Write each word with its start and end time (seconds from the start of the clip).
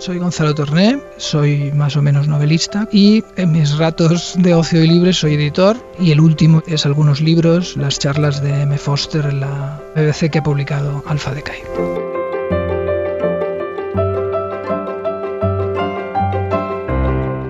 Soy 0.00 0.18
Gonzalo 0.18 0.54
Torné, 0.54 0.98
soy 1.18 1.72
más 1.72 1.94
o 1.94 2.00
menos 2.00 2.26
novelista 2.26 2.88
y 2.90 3.22
en 3.36 3.52
mis 3.52 3.76
ratos 3.76 4.34
de 4.38 4.54
ocio 4.54 4.82
y 4.82 4.86
libre 4.86 5.12
soy 5.12 5.34
editor 5.34 5.76
y 5.98 6.10
el 6.10 6.20
último 6.20 6.62
es 6.66 6.86
algunos 6.86 7.20
libros, 7.20 7.76
las 7.76 7.98
charlas 7.98 8.40
de 8.42 8.62
M. 8.62 8.78
Foster 8.78 9.26
en 9.26 9.40
la 9.40 9.78
BBC 9.94 10.30
que 10.30 10.38
ha 10.38 10.42
publicado 10.42 11.04
Alfa 11.06 11.34
Decay. 11.34 11.60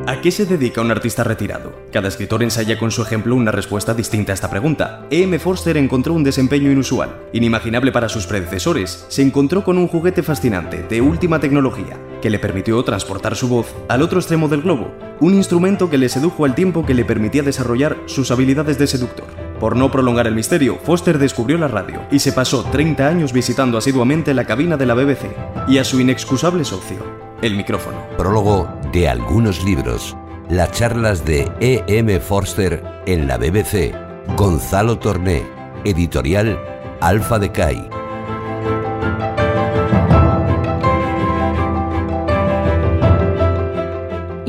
¿A 0.09 0.21
qué 0.21 0.33
se 0.33 0.45
dedica 0.45 0.81
un 0.81 0.91
artista 0.91 1.23
retirado? 1.23 1.73
Cada 1.93 2.09
escritor 2.09 2.43
ensaya 2.43 2.79
con 2.81 2.91
su 2.91 3.01
ejemplo 3.01 3.37
una 3.37 3.53
respuesta 3.53 3.95
distinta 3.95 4.33
a 4.33 4.35
esta 4.35 4.51
pregunta. 4.51 5.07
E.M. 5.09 5.39
Forster 5.39 5.77
encontró 5.77 6.15
un 6.15 6.25
desempeño 6.25 6.71
inusual, 6.71 7.17
inimaginable 7.33 7.93
para 7.93 8.09
sus 8.09 8.27
predecesores. 8.27 9.07
Se 9.09 9.23
encontró 9.23 9.63
con 9.63 9.79
un 9.79 9.87
juguete 9.87 10.25
fascinante, 10.25 10.83
de 10.83 11.01
última 11.01 11.39
tecnología, 11.39 11.97
que 12.21 12.31
le 12.31 12.39
permitió 12.39 12.83
transportar 12.83 13.37
su 13.37 13.49
voz 13.49 13.75
al 13.89 14.03
otro 14.03 14.19
extremo 14.19 14.49
del 14.49 14.63
globo, 14.63 14.93
un 15.21 15.35
instrumento 15.35 15.91
que 15.91 15.99
le 15.99 16.09
sedujo 16.09 16.45
al 16.45 16.55
tiempo 16.55 16.85
que 16.85 16.95
le 16.95 17.05
permitía 17.05 17.43
desarrollar 17.43 17.97
sus 18.07 18.31
habilidades 18.31 18.79
de 18.79 18.87
seductor. 18.87 19.27
Por 19.59 19.77
no 19.77 19.91
prolongar 19.91 20.27
el 20.27 20.35
misterio, 20.35 20.79
Foster 20.83 21.19
descubrió 21.19 21.59
la 21.59 21.69
radio 21.69 22.01
y 22.11 22.21
se 22.21 22.33
pasó 22.33 22.65
30 22.65 23.07
años 23.07 23.33
visitando 23.33 23.77
asiduamente 23.77 24.33
la 24.33 24.45
cabina 24.45 24.77
de 24.77 24.87
la 24.87 24.95
BBC 24.95 25.27
y 25.69 25.79
a 25.79 25.85
su 25.85 26.01
inexcusable 26.01 26.65
socio, 26.65 26.99
el 27.43 27.55
micrófono. 27.55 27.99
Prólogo 28.17 28.69
de 28.93 29.09
algunos 29.09 29.63
libros. 29.65 30.17
Las 30.49 30.73
charlas 30.73 31.25
de 31.25 31.51
E.M. 31.61 32.19
Forster 32.21 32.83
en 33.07 33.29
la 33.29 33.37
BBC. 33.37 33.95
Gonzalo 34.37 34.99
Torné. 34.99 35.45
Editorial 35.85 36.59
Alfa 37.01 37.39
Decay. 37.39 38.00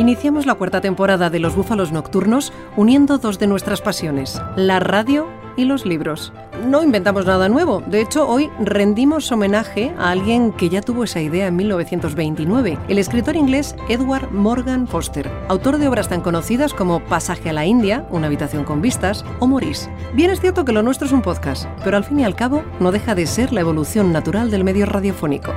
Iniciamos 0.01 0.47
la 0.47 0.55
cuarta 0.55 0.81
temporada 0.81 1.29
de 1.29 1.37
Los 1.37 1.55
Búfalos 1.55 1.91
Nocturnos 1.91 2.51
uniendo 2.75 3.19
dos 3.19 3.37
de 3.37 3.45
nuestras 3.45 3.81
pasiones, 3.81 4.41
la 4.55 4.79
radio 4.79 5.27
y 5.55 5.65
los 5.65 5.85
libros. 5.85 6.33
No 6.65 6.81
inventamos 6.81 7.27
nada 7.27 7.49
nuevo, 7.49 7.83
de 7.85 8.01
hecho 8.01 8.27
hoy 8.27 8.49
rendimos 8.59 9.31
homenaje 9.31 9.93
a 9.99 10.09
alguien 10.09 10.53
que 10.53 10.69
ya 10.69 10.81
tuvo 10.81 11.03
esa 11.03 11.21
idea 11.21 11.45
en 11.45 11.55
1929, 11.55 12.79
el 12.87 12.97
escritor 12.97 13.35
inglés 13.35 13.75
Edward 13.89 14.31
Morgan 14.31 14.87
Foster, 14.87 15.29
autor 15.49 15.77
de 15.77 15.87
obras 15.87 16.09
tan 16.09 16.21
conocidas 16.21 16.73
como 16.73 16.99
Pasaje 17.01 17.51
a 17.51 17.53
la 17.53 17.67
India, 17.67 18.07
Una 18.09 18.25
habitación 18.25 18.63
con 18.63 18.81
vistas 18.81 19.23
o 19.39 19.45
Maurice. 19.45 19.87
Bien 20.15 20.31
es 20.31 20.41
cierto 20.41 20.65
que 20.65 20.71
lo 20.71 20.81
nuestro 20.81 21.05
es 21.05 21.13
un 21.13 21.21
podcast, 21.21 21.67
pero 21.83 21.95
al 21.95 22.05
fin 22.05 22.21
y 22.21 22.23
al 22.23 22.35
cabo 22.35 22.63
no 22.79 22.91
deja 22.91 23.13
de 23.13 23.27
ser 23.27 23.53
la 23.53 23.61
evolución 23.61 24.11
natural 24.11 24.49
del 24.49 24.63
medio 24.63 24.87
radiofónico. 24.87 25.53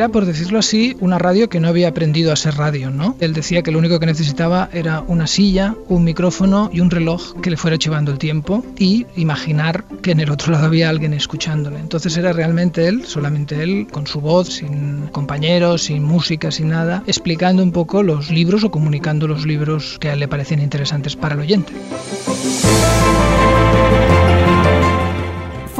Era, 0.00 0.08
por 0.08 0.24
decirlo 0.24 0.58
así, 0.58 0.96
una 1.00 1.18
radio 1.18 1.50
que 1.50 1.60
no 1.60 1.68
había 1.68 1.88
aprendido 1.88 2.32
a 2.32 2.36
ser 2.36 2.54
radio, 2.54 2.90
¿no? 2.90 3.16
Él 3.20 3.34
decía 3.34 3.60
que 3.60 3.70
lo 3.70 3.78
único 3.78 4.00
que 4.00 4.06
necesitaba 4.06 4.70
era 4.72 5.04
una 5.06 5.26
silla, 5.26 5.74
un 5.88 6.04
micrófono 6.04 6.70
y 6.72 6.80
un 6.80 6.90
reloj 6.90 7.38
que 7.42 7.50
le 7.50 7.58
fuera 7.58 7.76
llevando 7.76 8.10
el 8.10 8.16
tiempo 8.16 8.64
y 8.78 9.04
imaginar 9.16 9.84
que 10.00 10.12
en 10.12 10.20
el 10.20 10.30
otro 10.30 10.52
lado 10.52 10.64
había 10.64 10.88
alguien 10.88 11.12
escuchándole. 11.12 11.78
Entonces 11.80 12.16
era 12.16 12.32
realmente 12.32 12.88
él, 12.88 13.04
solamente 13.04 13.62
él, 13.62 13.88
con 13.92 14.06
su 14.06 14.22
voz, 14.22 14.48
sin 14.48 15.08
compañeros, 15.08 15.82
sin 15.82 16.02
música, 16.02 16.50
sin 16.50 16.70
nada, 16.70 17.02
explicando 17.06 17.62
un 17.62 17.70
poco 17.70 18.02
los 18.02 18.30
libros 18.30 18.64
o 18.64 18.70
comunicando 18.70 19.28
los 19.28 19.44
libros 19.44 19.98
que 20.00 20.16
le 20.16 20.28
parecían 20.28 20.62
interesantes 20.62 21.14
para 21.14 21.34
el 21.34 21.40
oyente. 21.42 21.74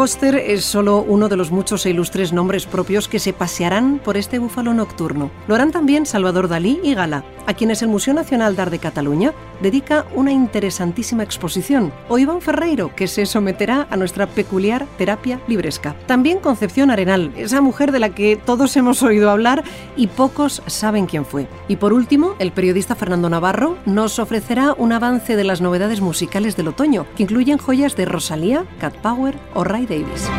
Foster 0.01 0.35
es 0.37 0.65
solo 0.65 1.05
uno 1.07 1.29
de 1.29 1.37
los 1.37 1.51
muchos 1.51 1.85
e 1.85 1.91
ilustres 1.91 2.33
nombres 2.33 2.65
propios 2.65 3.07
que 3.07 3.19
se 3.19 3.35
pasearán 3.35 4.01
por 4.03 4.17
este 4.17 4.39
búfalo 4.39 4.73
nocturno. 4.73 5.31
Lo 5.47 5.55
harán 5.55 5.73
también 5.73 6.07
Salvador 6.07 6.49
Dalí 6.49 6.81
y 6.83 6.95
Gala, 6.95 7.23
a 7.47 7.53
quienes 7.53 7.83
el 7.83 7.89
Museo 7.89 8.15
Nacional 8.15 8.57
d'Art 8.57 8.71
de 8.71 8.79
Cataluña 8.79 9.35
dedica 9.61 10.07
una 10.15 10.33
interesantísima 10.33 11.23
exposición, 11.23 11.93
o 12.09 12.17
Iván 12.17 12.41
Ferreiro, 12.41 12.97
que 12.97 13.09
se 13.09 13.27
someterá 13.27 13.89
a 13.91 13.97
nuestra 13.99 14.27
peculiar 14.27 14.87
terapia 14.97 15.39
libresca. 15.47 15.95
También 16.07 16.39
Concepción 16.39 16.91
Arenal, 16.91 17.31
esa 17.37 17.61
mujer 17.61 17.93
de 17.93 17.99
la 17.99 18.15
que 18.15 18.37
todos 18.37 18.75
hemos 18.79 19.03
oído 19.03 19.29
hablar 19.31 19.65
y 19.99 20.07
pocos 20.07 20.63
saben 20.67 21.05
quién 21.05 21.27
fue. 21.27 21.47
Y 21.69 21.77
por 21.77 21.93
último, 21.93 22.37
el 22.39 22.53
periodista 22.53 22.95
Fernando 22.95 23.29
Navarro 23.29 23.77
nos 23.85 24.19
ofrecerá 24.19 24.73
un 24.79 24.93
avance 24.93 25.37
de 25.37 25.45
las 25.45 25.61
novedades 25.61 26.01
musicales 26.01 26.57
del 26.57 26.69
otoño, 26.69 27.05
que 27.17 27.25
incluyen 27.25 27.59
joyas 27.59 27.97
de 27.97 28.07
Rosalía, 28.07 28.65
Cat 28.79 28.95
Power 28.95 29.39
o 29.53 29.63
Ray 29.63 29.90
Davis. 29.91 30.31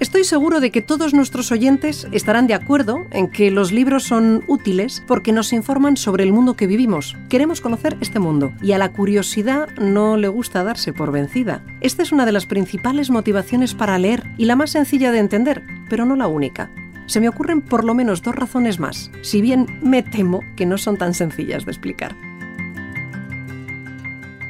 Estoy 0.00 0.24
seguro 0.24 0.60
de 0.60 0.70
que 0.70 0.80
todos 0.80 1.12
nuestros 1.12 1.50
oyentes 1.50 2.06
estarán 2.12 2.46
de 2.46 2.54
acuerdo 2.54 3.06
en 3.10 3.28
que 3.28 3.50
los 3.50 3.72
libros 3.72 4.04
son 4.04 4.44
útiles 4.46 5.02
porque 5.06 5.32
nos 5.32 5.52
informan 5.52 5.96
sobre 5.96 6.24
el 6.24 6.32
mundo 6.32 6.54
que 6.54 6.66
vivimos. 6.66 7.16
Queremos 7.28 7.60
conocer 7.60 7.96
este 8.00 8.18
mundo 8.18 8.52
y 8.62 8.72
a 8.72 8.78
la 8.78 8.92
curiosidad 8.92 9.68
no 9.76 10.16
le 10.16 10.28
gusta 10.28 10.62
darse 10.62 10.92
por 10.92 11.10
vencida. 11.10 11.64
Esta 11.80 12.02
es 12.02 12.12
una 12.12 12.26
de 12.26 12.32
las 12.32 12.46
principales 12.46 13.10
motivaciones 13.10 13.74
para 13.74 13.98
leer 13.98 14.24
y 14.36 14.44
la 14.44 14.56
más 14.56 14.70
sencilla 14.70 15.10
de 15.10 15.18
entender, 15.18 15.64
pero 15.88 16.04
no 16.04 16.16
la 16.16 16.26
única. 16.26 16.70
Se 17.06 17.20
me 17.20 17.28
ocurren 17.28 17.60
por 17.60 17.84
lo 17.84 17.94
menos 17.94 18.22
dos 18.22 18.34
razones 18.34 18.78
más, 18.78 19.10
si 19.22 19.40
bien 19.40 19.66
me 19.82 20.02
temo 20.02 20.42
que 20.56 20.66
no 20.66 20.78
son 20.78 20.96
tan 20.96 21.14
sencillas 21.14 21.64
de 21.64 21.72
explicar. 21.72 22.14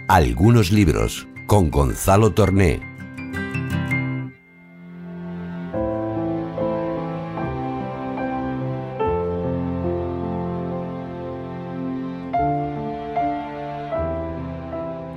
Algunos 0.08 0.72
libros 0.72 1.28
con 1.46 1.70
Gonzalo 1.70 2.32
Torné. 2.32 2.87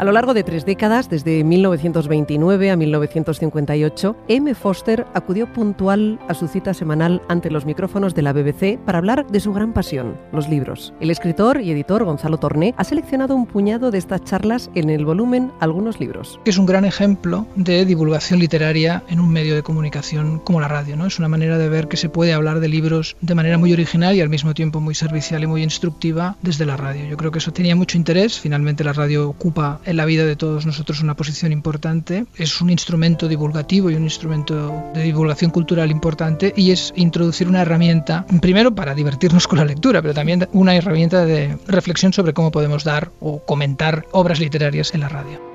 A 0.02 0.04
lo 0.04 0.14
largo 0.14 0.34
de 0.34 0.44
tres 0.44 0.66
décadas, 0.66 1.12
desde 1.12 1.44
1929 1.44 2.72
a 2.72 2.76
1958, 2.76 4.16
M. 4.30 4.56
Foster 4.56 5.06
acudió 5.14 5.46
puntual 5.54 6.18
a 6.28 6.34
su 6.34 6.48
cita 6.48 6.74
semanal 6.74 7.22
ante 7.30 7.52
los 7.52 7.68
micrófonos 7.68 8.16
de 8.16 8.24
la 8.24 8.34
BBC 8.34 8.80
para 8.84 8.98
hablar 8.98 9.28
de 9.28 9.40
su 9.40 9.54
gran 9.54 9.74
pasión, 9.74 10.18
los 10.34 10.50
libros. 10.50 10.92
El 11.02 11.12
escritor 11.12 11.62
y 11.62 11.70
editor 11.70 12.04
Gonzalo 12.04 12.38
Torné 12.38 12.74
ha 12.78 12.84
seleccionado 12.84 13.36
un 13.36 13.46
puñado 13.46 13.92
de 13.92 14.00
estas 14.00 14.24
charlas 14.24 14.72
en 14.74 14.90
el 14.90 15.06
volumen 15.06 15.52
Algunos 15.60 16.00
libros. 16.00 16.40
Es 16.46 16.58
un 16.58 16.66
gran 16.66 16.84
ejemplo 16.84 17.46
de 17.56 17.86
divulgación 17.86 18.40
literaria 18.40 19.04
en 19.08 19.20
un 19.20 19.32
medio 19.32 19.54
de 19.54 19.62
comunicación 19.62 20.40
como 20.40 20.62
la 20.62 20.68
radio. 20.68 20.96
Es 21.06 21.20
una 21.20 21.28
manera 21.28 21.60
de 21.60 21.70
ver 21.70 21.88
que 21.88 21.98
se 21.98 22.10
puede 22.10 22.34
hablar 22.34 22.60
de 22.60 22.70
libros 22.70 23.18
de 23.22 23.36
manera 23.36 23.60
muy 23.60 23.72
original 23.72 24.16
y 24.16 24.22
al 24.22 24.30
mismo 24.30 24.56
tiempo 24.56 24.82
muy 24.82 24.96
servicial 24.96 25.44
y 25.44 25.46
muy 25.46 25.62
instructiva 25.62 26.38
desde 26.42 26.66
la 26.66 26.76
radio. 26.76 27.06
Yo 27.06 27.18
creo 27.18 27.30
que 27.30 27.38
eso 27.38 27.54
tenía 27.54 27.76
mucho 27.76 27.98
interés. 27.98 28.40
Finalmente 28.40 28.84
la 28.84 28.94
radio 28.94 29.30
ocupa 29.30 29.80
en 29.92 29.98
la 29.98 30.06
vida 30.06 30.26
de 30.26 30.36
todos 30.36 30.66
nosotros 30.66 31.02
una 31.02 31.16
posición 31.16 31.52
importante. 31.52 32.26
Es 32.36 32.62
un 32.62 32.70
instrumento 32.70 33.28
divulgativo 33.28 33.92
y 33.92 33.96
un 33.96 34.04
instrumento 34.04 34.84
de 34.94 35.04
divulgación 35.04 35.52
cultural 35.52 35.92
importante 35.92 36.54
y 36.56 36.72
es 36.72 36.94
introducir 36.96 37.48
una 37.48 37.62
herramienta, 37.62 38.26
primero 38.42 38.74
para 38.74 38.96
divertirnos 38.96 39.48
con 39.48 39.60
la 39.60 39.66
lectura, 39.66 40.02
pero 40.02 40.14
también 40.14 40.48
una 40.54 40.76
herramienta 40.76 41.26
de 41.26 41.58
reflexión 41.68 42.14
sobre 42.14 42.34
cómo 42.34 42.52
podemos 42.52 42.84
dar 42.84 43.12
o 43.20 43.44
comentar 43.46 44.06
obras 44.12 44.40
literarias 44.40 44.94
en 44.94 45.02
la 45.02 45.10
radio. 45.10 45.51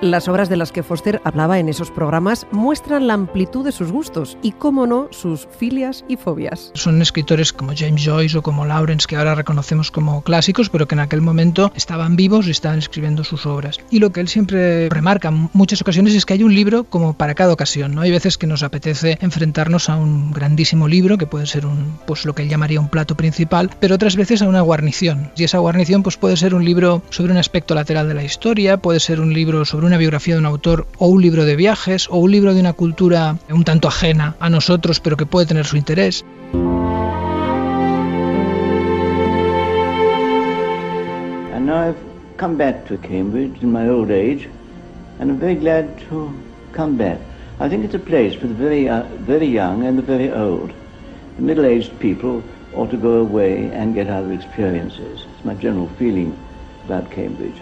Las 0.00 0.28
obras 0.28 0.48
de 0.48 0.56
las 0.56 0.70
que 0.70 0.84
Foster 0.84 1.20
hablaba 1.24 1.58
en 1.58 1.68
esos 1.68 1.90
programas 1.90 2.46
muestran 2.52 3.08
la 3.08 3.14
amplitud 3.14 3.64
de 3.64 3.72
sus 3.72 3.90
gustos 3.90 4.38
y, 4.42 4.52
cómo 4.52 4.86
no, 4.86 5.08
sus 5.10 5.48
filias 5.58 6.04
y 6.06 6.16
fobias. 6.16 6.70
Son 6.74 7.02
escritores 7.02 7.52
como 7.52 7.72
James 7.76 8.04
Joyce 8.04 8.38
o 8.38 8.42
como 8.42 8.64
Lawrence 8.64 9.08
que 9.08 9.16
ahora 9.16 9.34
reconocemos 9.34 9.90
como 9.90 10.22
clásicos, 10.22 10.70
pero 10.70 10.86
que 10.86 10.94
en 10.94 11.00
aquel 11.00 11.20
momento 11.20 11.72
estaban 11.74 12.14
vivos 12.14 12.46
y 12.46 12.52
estaban 12.52 12.78
escribiendo 12.78 13.24
sus 13.24 13.44
obras. 13.44 13.80
Y 13.90 13.98
lo 13.98 14.12
que 14.12 14.20
él 14.20 14.28
siempre 14.28 14.88
remarca 14.88 15.30
en 15.30 15.50
muchas 15.52 15.82
ocasiones 15.82 16.14
es 16.14 16.24
que 16.24 16.34
hay 16.34 16.44
un 16.44 16.54
libro 16.54 16.84
como 16.84 17.14
para 17.14 17.34
cada 17.34 17.52
ocasión. 17.52 17.96
¿no? 17.96 18.02
Hay 18.02 18.12
veces 18.12 18.38
que 18.38 18.46
nos 18.46 18.62
apetece 18.62 19.18
enfrentarnos 19.20 19.88
a 19.88 19.96
un 19.96 20.30
grandísimo 20.30 20.86
libro, 20.86 21.18
que 21.18 21.26
puede 21.26 21.46
ser 21.46 21.66
un, 21.66 21.98
pues, 22.06 22.24
lo 22.24 22.36
que 22.36 22.42
él 22.42 22.48
llamaría 22.48 22.78
un 22.78 22.88
plato 22.88 23.16
principal, 23.16 23.68
pero 23.80 23.96
otras 23.96 24.14
veces 24.14 24.42
a 24.42 24.48
una 24.48 24.60
guarnición. 24.60 25.32
Y 25.36 25.42
esa 25.42 25.58
guarnición 25.58 26.04
pues, 26.04 26.16
puede 26.16 26.36
ser 26.36 26.54
un 26.54 26.64
libro 26.64 27.02
sobre 27.10 27.32
un 27.32 27.38
aspecto 27.38 27.74
lateral 27.74 28.06
de 28.06 28.14
la 28.14 28.22
historia, 28.22 28.76
puede 28.76 29.00
ser 29.00 29.20
un 29.20 29.34
libro 29.34 29.64
sobre 29.64 29.87
una 29.88 29.96
biografía 29.96 30.34
de 30.34 30.40
un 30.40 30.46
autor 30.46 30.86
o 30.98 31.08
un 31.08 31.20
libro 31.20 31.44
de 31.44 31.56
viajes 31.56 32.08
o 32.10 32.18
un 32.18 32.30
libro 32.30 32.54
de 32.54 32.60
una 32.60 32.72
cultura 32.74 33.36
un 33.50 33.64
tanto 33.64 33.88
ajena 33.88 34.36
a 34.38 34.48
nosotros 34.50 35.00
pero 35.00 35.16
que 35.16 35.26
puede 35.26 35.46
tener 35.46 35.66
su 35.66 35.76
interés. 35.76 36.24
And 41.54 41.66
now 41.66 41.88
I've 41.88 41.96
come 42.36 42.56
back 42.56 42.86
Cambridge 43.02 43.62
in 43.62 43.72
my 43.72 43.88
old 43.88 44.10
age 44.10 44.48
and 45.18 45.30
I'm 45.30 45.38
very 45.38 45.56
glad 45.56 45.98
to 46.08 46.30
come 46.72 46.96
back. 46.96 47.18
I 47.60 47.68
think 47.68 47.84
it's 47.84 47.94
a 47.94 47.98
place 47.98 48.34
for 48.34 48.46
the 48.46 48.54
very, 48.54 48.88
uh, 48.88 49.02
very 49.26 49.46
young 49.46 49.84
and 49.84 49.98
the 49.98 50.02
very 50.02 50.30
old. 50.30 50.70
The 51.36 51.42
middle-aged 51.42 51.98
people 51.98 52.42
ought 52.74 52.90
to 52.90 52.96
go 52.96 53.20
away 53.20 53.70
and 53.72 53.94
get 53.94 54.08
other 54.08 54.32
experiences. 54.32 55.26
It's 55.34 55.44
my 55.44 55.54
general 55.54 55.88
feeling 55.98 56.38
about 56.84 57.10
Cambridge. 57.10 57.60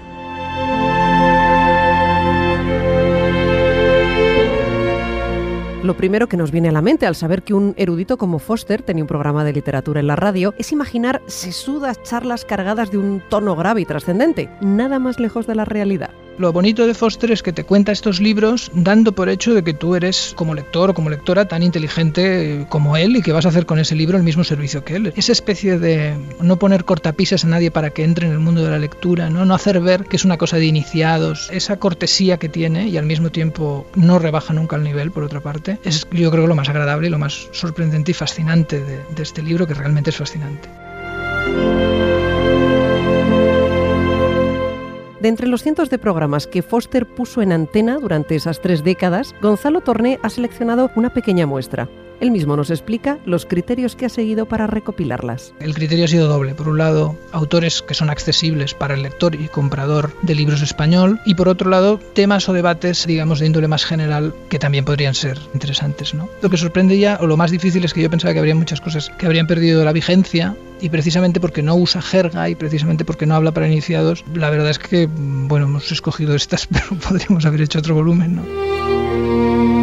Lo 5.87 5.97
primero 5.97 6.27
que 6.27 6.37
nos 6.37 6.51
viene 6.51 6.69
a 6.69 6.73
la 6.73 6.83
mente 6.83 7.07
al 7.07 7.15
saber 7.15 7.45
que 7.45 7.55
un 7.55 7.73
erudito 7.77 8.19
como 8.19 8.41
Foster 8.41 8.83
tenía 8.83 9.05
un 9.05 9.07
programa 9.07 9.45
de 9.45 9.53
literatura 9.53 10.01
en 10.01 10.09
la 10.09 10.17
radio 10.17 10.53
es 10.59 10.73
imaginar 10.73 11.23
sesudas 11.29 12.03
charlas 12.03 12.45
cargadas 12.45 12.91
de 12.91 12.99
un 12.99 13.23
tono 13.31 13.55
grave 13.55 13.83
y 13.83 13.85
trascendente, 13.85 14.51
nada 14.61 14.99
más 14.99 15.21
lejos 15.21 15.47
de 15.47 15.55
la 15.55 15.65
realidad. 15.65 16.11
Lo 16.39 16.53
bonito 16.53 16.87
de 16.87 16.93
Foster 16.93 17.31
es 17.31 17.43
que 17.43 17.55
te 17.55 17.65
cuenta 17.65 17.93
estos 17.93 18.21
libros 18.21 18.71
dando 18.75 19.13
por 19.13 19.31
hecho 19.31 19.55
de 19.55 19.65
que 19.65 19.73
tú 19.73 19.95
eres 19.95 20.35
como 20.37 20.55
lector 20.55 20.91
o 20.91 20.95
como 20.95 21.09
lectora 21.09 21.49
tan 21.49 21.63
inteligente 21.63 22.61
eh, 22.61 22.67
como 22.69 22.99
él 22.99 23.17
y 23.17 23.23
que 23.23 23.33
vas 23.33 23.47
a 23.47 23.49
hacer 23.49 23.65
con 23.65 23.79
ese 23.79 23.95
libro 23.95 24.19
el 24.19 24.23
mismo 24.23 24.45
servicio 24.45 24.85
que 24.85 24.97
él. 24.97 25.13
Esa 25.17 25.33
especie 25.33 25.79
de 25.79 26.15
no 26.41 26.59
poner 26.59 26.85
cortapisas 26.85 27.45
a 27.45 27.49
nadie 27.49 27.71
para 27.71 27.89
que 27.89 28.05
entre 28.05 28.27
en 28.27 28.35
el 28.35 28.39
mundo 28.39 28.63
de 28.63 28.71
la 28.71 28.79
lectura, 28.79 29.31
no, 29.31 29.55
hacer 29.55 29.81
ver 29.81 30.05
que 30.05 30.17
es 30.17 30.27
una 30.27 30.37
cosa 30.37 30.59
de 30.59 30.67
iniciados, 30.67 31.49
esa 31.51 31.79
cortesía 31.79 32.37
que 32.37 32.51
tiene 32.51 32.89
y 32.89 32.99
al 32.99 33.07
mismo 33.07 33.31
tiempo 33.31 33.87
no 33.95 34.19
rebaja 34.19 34.53
nunca 34.53 34.77
el 34.77 34.83
nivel, 34.83 35.13
por 35.13 35.25
otra 35.25 35.41
parte, 35.41 35.79
es 35.85 36.07
yo 36.13 36.31
creo 36.31 36.47
lo 36.47 36.55
más 36.55 36.69
agradable 36.69 37.07
y 37.07 37.11
lo 37.11 37.19
más 37.19 37.49
sorprendente 37.53 38.11
y 38.11 38.15
fascinante 38.15 38.83
de 38.83 39.23
este 39.23 39.43
libro, 39.43 39.67
que 39.67 39.73
realmente 39.73 40.11
es 40.11 40.17
fascinante. 40.17 40.69
De 45.27 45.31
entre 45.31 45.49
los 45.49 45.65
cientos 45.65 45.91
de 45.91 45.99
programas 45.99 46.47
que 46.47 46.63
Foster 46.63 47.05
puso 47.05 47.43
en 47.43 47.51
antena 47.51 47.99
durante 47.99 48.37
esas 48.37 48.61
tres 48.61 48.85
décadas, 48.85 49.35
Gonzalo 49.43 49.81
Torné 49.81 50.21
ha 50.23 50.31
seleccionado 50.31 50.93
una 50.95 51.13
pequeña 51.13 51.47
muestra. 51.47 51.89
Él 52.21 52.31
mismo 52.31 52.57
nos 52.57 52.71
explica 52.71 53.19
los 53.27 53.45
criterios 53.45 53.97
que 53.97 54.07
ha 54.07 54.09
seguido 54.09 54.47
para 54.47 54.67
recopilarlas. 54.67 55.53
El 55.61 55.75
criterio 55.75 56.05
ha 56.05 56.09
sido 56.09 56.29
doble. 56.29 56.55
Por 56.55 56.69
un 56.69 56.79
lado, 56.79 57.17
autores 57.33 57.83
que 57.83 57.95
son 57.95 58.09
accesibles 58.09 58.73
para 58.73 58.95
el 58.95 59.03
lector 59.03 59.35
y 59.35 59.49
comprador 59.49 60.13
de 60.23 60.35
libros 60.35 60.63
español. 60.63 61.21
Y 61.27 61.35
por 61.35 61.49
otro 61.49 61.69
lado, 61.71 61.99
temas 62.15 62.49
o 62.49 62.53
debates, 62.53 63.05
digamos, 63.07 63.41
de 63.41 63.47
índole 63.47 63.69
más 63.69 63.85
general 63.85 64.33
que 64.49 64.59
también 64.59 64.85
podrían 64.85 65.15
ser 65.15 65.39
interesantes. 65.53 66.15
¿no? 66.15 66.29
Lo 66.41 66.49
que 66.49 66.57
sorprende 66.57 66.99
ya, 66.99 67.19
o 67.21 67.27
lo 67.27 67.37
más 67.37 67.51
difícil, 67.51 67.85
es 67.85 67.93
que 67.93 68.03
yo 68.03 68.11
pensaba 68.11 68.33
que 68.33 68.39
habría 68.39 68.55
muchas 68.55 68.81
cosas 68.81 69.11
que 69.19 69.27
habrían 69.27 69.47
perdido 69.47 69.85
la 69.85 69.93
vigencia. 69.93 70.57
Y 70.81 70.91
precisamente 70.91 71.41
porque 71.41 71.63
no 71.63 71.75
usa 71.75 72.03
jerga 72.03 72.49
y 72.49 72.55
precisamente 72.55 73.05
porque 73.05 73.27
no 73.27 73.35
habla 73.35 73.53
para 73.53 73.67
iniciados, 73.67 74.25
la 74.35 74.51
verdad 74.51 74.71
es 74.71 74.79
que, 74.79 75.09
bueno, 75.11 75.67
hemos 75.67 75.91
escogido 75.91 76.35
estas, 76.35 76.67
pero 76.73 77.01
podríamos 77.01 77.47
haber 77.47 77.63
hecho 77.63 77.79
otro 77.79 77.95
volumen, 77.95 78.37
¿no? 78.37 79.76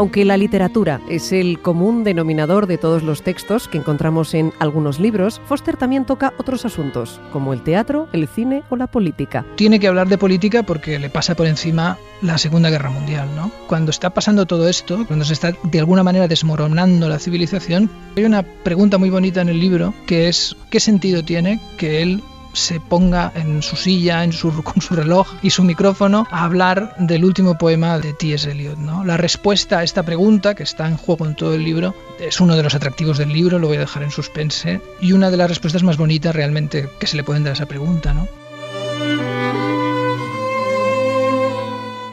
Aunque 0.00 0.24
la 0.24 0.38
literatura 0.38 0.98
es 1.10 1.30
el 1.30 1.60
común 1.60 2.04
denominador 2.04 2.66
de 2.66 2.78
todos 2.78 3.02
los 3.02 3.20
textos 3.20 3.68
que 3.68 3.76
encontramos 3.76 4.32
en 4.32 4.50
algunos 4.58 4.98
libros, 4.98 5.42
Foster 5.44 5.76
también 5.76 6.06
toca 6.06 6.32
otros 6.38 6.64
asuntos, 6.64 7.20
como 7.34 7.52
el 7.52 7.62
teatro, 7.62 8.08
el 8.14 8.26
cine 8.26 8.62
o 8.70 8.76
la 8.76 8.86
política. 8.86 9.44
Tiene 9.56 9.78
que 9.78 9.88
hablar 9.88 10.08
de 10.08 10.16
política 10.16 10.62
porque 10.62 10.98
le 10.98 11.10
pasa 11.10 11.34
por 11.34 11.46
encima 11.46 11.98
la 12.22 12.38
Segunda 12.38 12.70
Guerra 12.70 12.88
Mundial, 12.88 13.28
¿no? 13.36 13.50
Cuando 13.66 13.90
está 13.90 14.08
pasando 14.08 14.46
todo 14.46 14.70
esto, 14.70 15.04
cuando 15.06 15.26
se 15.26 15.34
está 15.34 15.52
de 15.64 15.80
alguna 15.80 16.02
manera 16.02 16.28
desmoronando 16.28 17.06
la 17.06 17.18
civilización, 17.18 17.90
hay 18.16 18.24
una 18.24 18.42
pregunta 18.42 18.96
muy 18.96 19.10
bonita 19.10 19.42
en 19.42 19.50
el 19.50 19.60
libro 19.60 19.92
que 20.06 20.28
es 20.28 20.56
¿qué 20.70 20.80
sentido 20.80 21.22
tiene 21.22 21.60
que 21.76 22.00
él 22.00 22.22
se 22.52 22.80
ponga 22.80 23.32
en 23.34 23.62
su 23.62 23.76
silla, 23.76 24.24
en 24.24 24.32
su, 24.32 24.62
con 24.62 24.80
su 24.80 24.94
reloj 24.94 25.28
y 25.42 25.50
su 25.50 25.64
micrófono 25.64 26.26
a 26.30 26.44
hablar 26.44 26.94
del 26.98 27.24
último 27.24 27.58
poema 27.58 27.98
de 27.98 28.12
T.S. 28.12 28.50
Eliot. 28.50 28.78
¿no? 28.78 29.04
La 29.04 29.16
respuesta 29.16 29.78
a 29.78 29.84
esta 29.84 30.02
pregunta, 30.02 30.54
que 30.54 30.62
está 30.62 30.88
en 30.88 30.96
juego 30.96 31.26
en 31.26 31.34
todo 31.34 31.54
el 31.54 31.64
libro, 31.64 31.94
es 32.18 32.40
uno 32.40 32.56
de 32.56 32.62
los 32.62 32.74
atractivos 32.74 33.18
del 33.18 33.32
libro, 33.32 33.58
lo 33.58 33.68
voy 33.68 33.76
a 33.76 33.80
dejar 33.80 34.02
en 34.02 34.10
suspense, 34.10 34.80
y 35.00 35.12
una 35.12 35.30
de 35.30 35.36
las 35.36 35.48
respuestas 35.48 35.82
más 35.82 35.96
bonitas 35.96 36.34
realmente 36.34 36.88
que 36.98 37.06
se 37.06 37.16
le 37.16 37.24
pueden 37.24 37.44
dar 37.44 37.52
a 37.52 37.54
esa 37.54 37.66
pregunta. 37.66 38.14
¿no? 38.14 38.28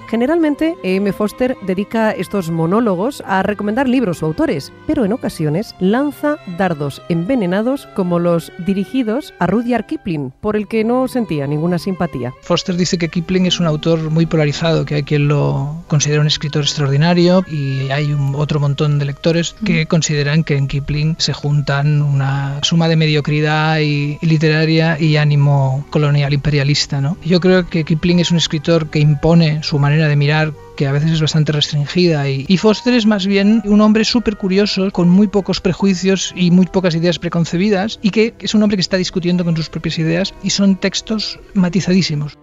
Generalmente, 0.08 0.76
E.M. 0.84 1.12
Foster 1.12 1.58
dedica 1.66 2.12
estos 2.12 2.50
monólogos 2.50 3.22
a 3.26 3.44
recomendar 3.44 3.90
libros 3.90 4.24
o 4.24 4.26
autores, 4.26 4.72
pero 4.86 5.04
en 5.04 5.12
ocasiones 5.12 5.76
lanza 5.80 6.38
dardos 6.58 7.02
envenenados 7.10 7.88
como 7.94 8.18
los 8.18 8.54
dirigidos 8.66 9.34
a 9.40 9.48
Rudyard 9.48 9.86
Kipling, 9.86 10.32
por 10.40 10.56
el 10.56 10.68
que 10.68 10.86
no 10.86 11.08
sentía 11.10 11.46
ninguna 11.46 11.78
simpatía. 11.78 12.34
Foster 12.42 12.78
dice 12.78 12.98
que 12.98 13.10
Kipling 13.10 13.48
es 13.48 13.60
un 13.60 13.68
autor 13.68 14.10
muy 14.10 14.26
polarizado, 14.26 14.86
que 14.86 14.96
hay 14.96 15.04
quien 15.04 15.28
lo 15.28 15.84
considera 15.88 16.22
un 16.22 16.28
escritor 16.28 16.64
extraordinario 16.64 17.44
y 17.50 17.90
hay 17.90 18.14
un 18.14 18.34
otro 18.36 18.62
montón 18.62 19.00
de 19.00 19.06
lectores 19.06 19.56
que 19.66 19.88
consideran 19.88 20.44
que 20.44 20.56
en 20.56 20.68
Kipling 20.68 21.16
se 21.18 21.34
juntan 21.34 22.02
una 22.02 22.60
suma 22.62 22.88
de 22.88 22.96
mediocridad 22.96 23.80
y, 23.80 24.18
y 24.22 24.26
literaria 24.26 25.00
y 25.00 25.18
ánimo 25.18 25.86
colonial 25.90 26.34
imperialista. 26.34 27.02
¿no? 27.02 27.18
Yo 27.26 27.42
creo 27.42 27.68
que 27.68 27.84
Kipling 27.84 28.20
es 28.20 28.32
un 28.32 28.38
escritor 28.38 28.90
que 28.90 29.00
impone 29.00 29.64
su 29.64 29.80
manera 29.80 29.97
de 30.06 30.16
mirar 30.16 30.54
que 30.76 30.86
a 30.86 30.92
veces 30.92 31.12
es 31.12 31.22
bastante 31.22 31.52
restringida 31.52 32.30
y, 32.30 32.46
y 32.48 32.58
Foster 32.58 32.94
es 32.94 33.08
más 33.08 33.26
bien 33.26 33.64
un 33.66 33.82
hombre 33.82 34.06
súper 34.06 34.38
curioso 34.38 34.92
con 34.92 35.10
muy 35.10 35.28
pocos 35.28 35.60
prejuicios 35.60 36.34
y 36.36 36.52
muy 36.52 36.68
pocas 36.68 36.94
ideas 36.94 37.18
preconcebidas 37.18 38.00
y 38.04 38.12
que 38.12 38.36
es 38.40 38.54
un 38.54 38.62
hombre 38.62 38.78
que 38.78 38.82
está 38.82 38.98
discutiendo 38.98 39.44
con 39.44 39.58
sus 39.58 39.70
propias 39.70 39.98
ideas 39.98 40.34
y 40.44 40.52
son 40.52 40.76
textos 40.76 41.40
matizadísimos. 41.56 42.38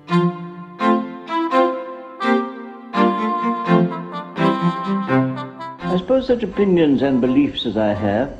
I 5.95 5.97
suppose 5.97 6.27
such 6.27 6.43
opinions 6.43 7.03
and 7.03 7.21
beliefs 7.21 7.67
as 7.67 7.77
I 7.77 7.95
have 7.95 8.31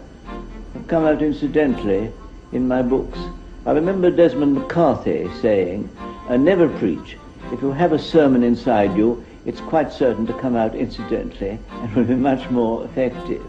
have 0.75 0.89
come 0.89 1.05
out 1.07 1.23
incidentally 1.23 2.11
in 2.53 2.69
my 2.69 2.83
books. 2.83 3.19
I 3.67 3.73
remember 3.73 4.11
Desmond 4.11 4.55
McCarthy 4.55 5.31
saying, 5.41 5.89
uh, 6.29 6.37
never 6.37 6.69
preach. 6.69 7.17
If 7.53 7.63
you 7.63 7.73
have 7.73 7.95
a 7.95 7.99
sermon 7.99 8.43
inside 8.43 8.97
you, 8.97 9.23
it's 9.47 9.61
quite 9.61 9.91
certain 9.91 10.27
to 10.27 10.33
come 10.41 10.57
out 10.57 10.75
incidentally 10.75 11.59
and 11.83 11.95
will 11.95 12.05
be 12.05 12.17
much 12.17 12.51
more 12.51 12.85
effective. 12.87 13.43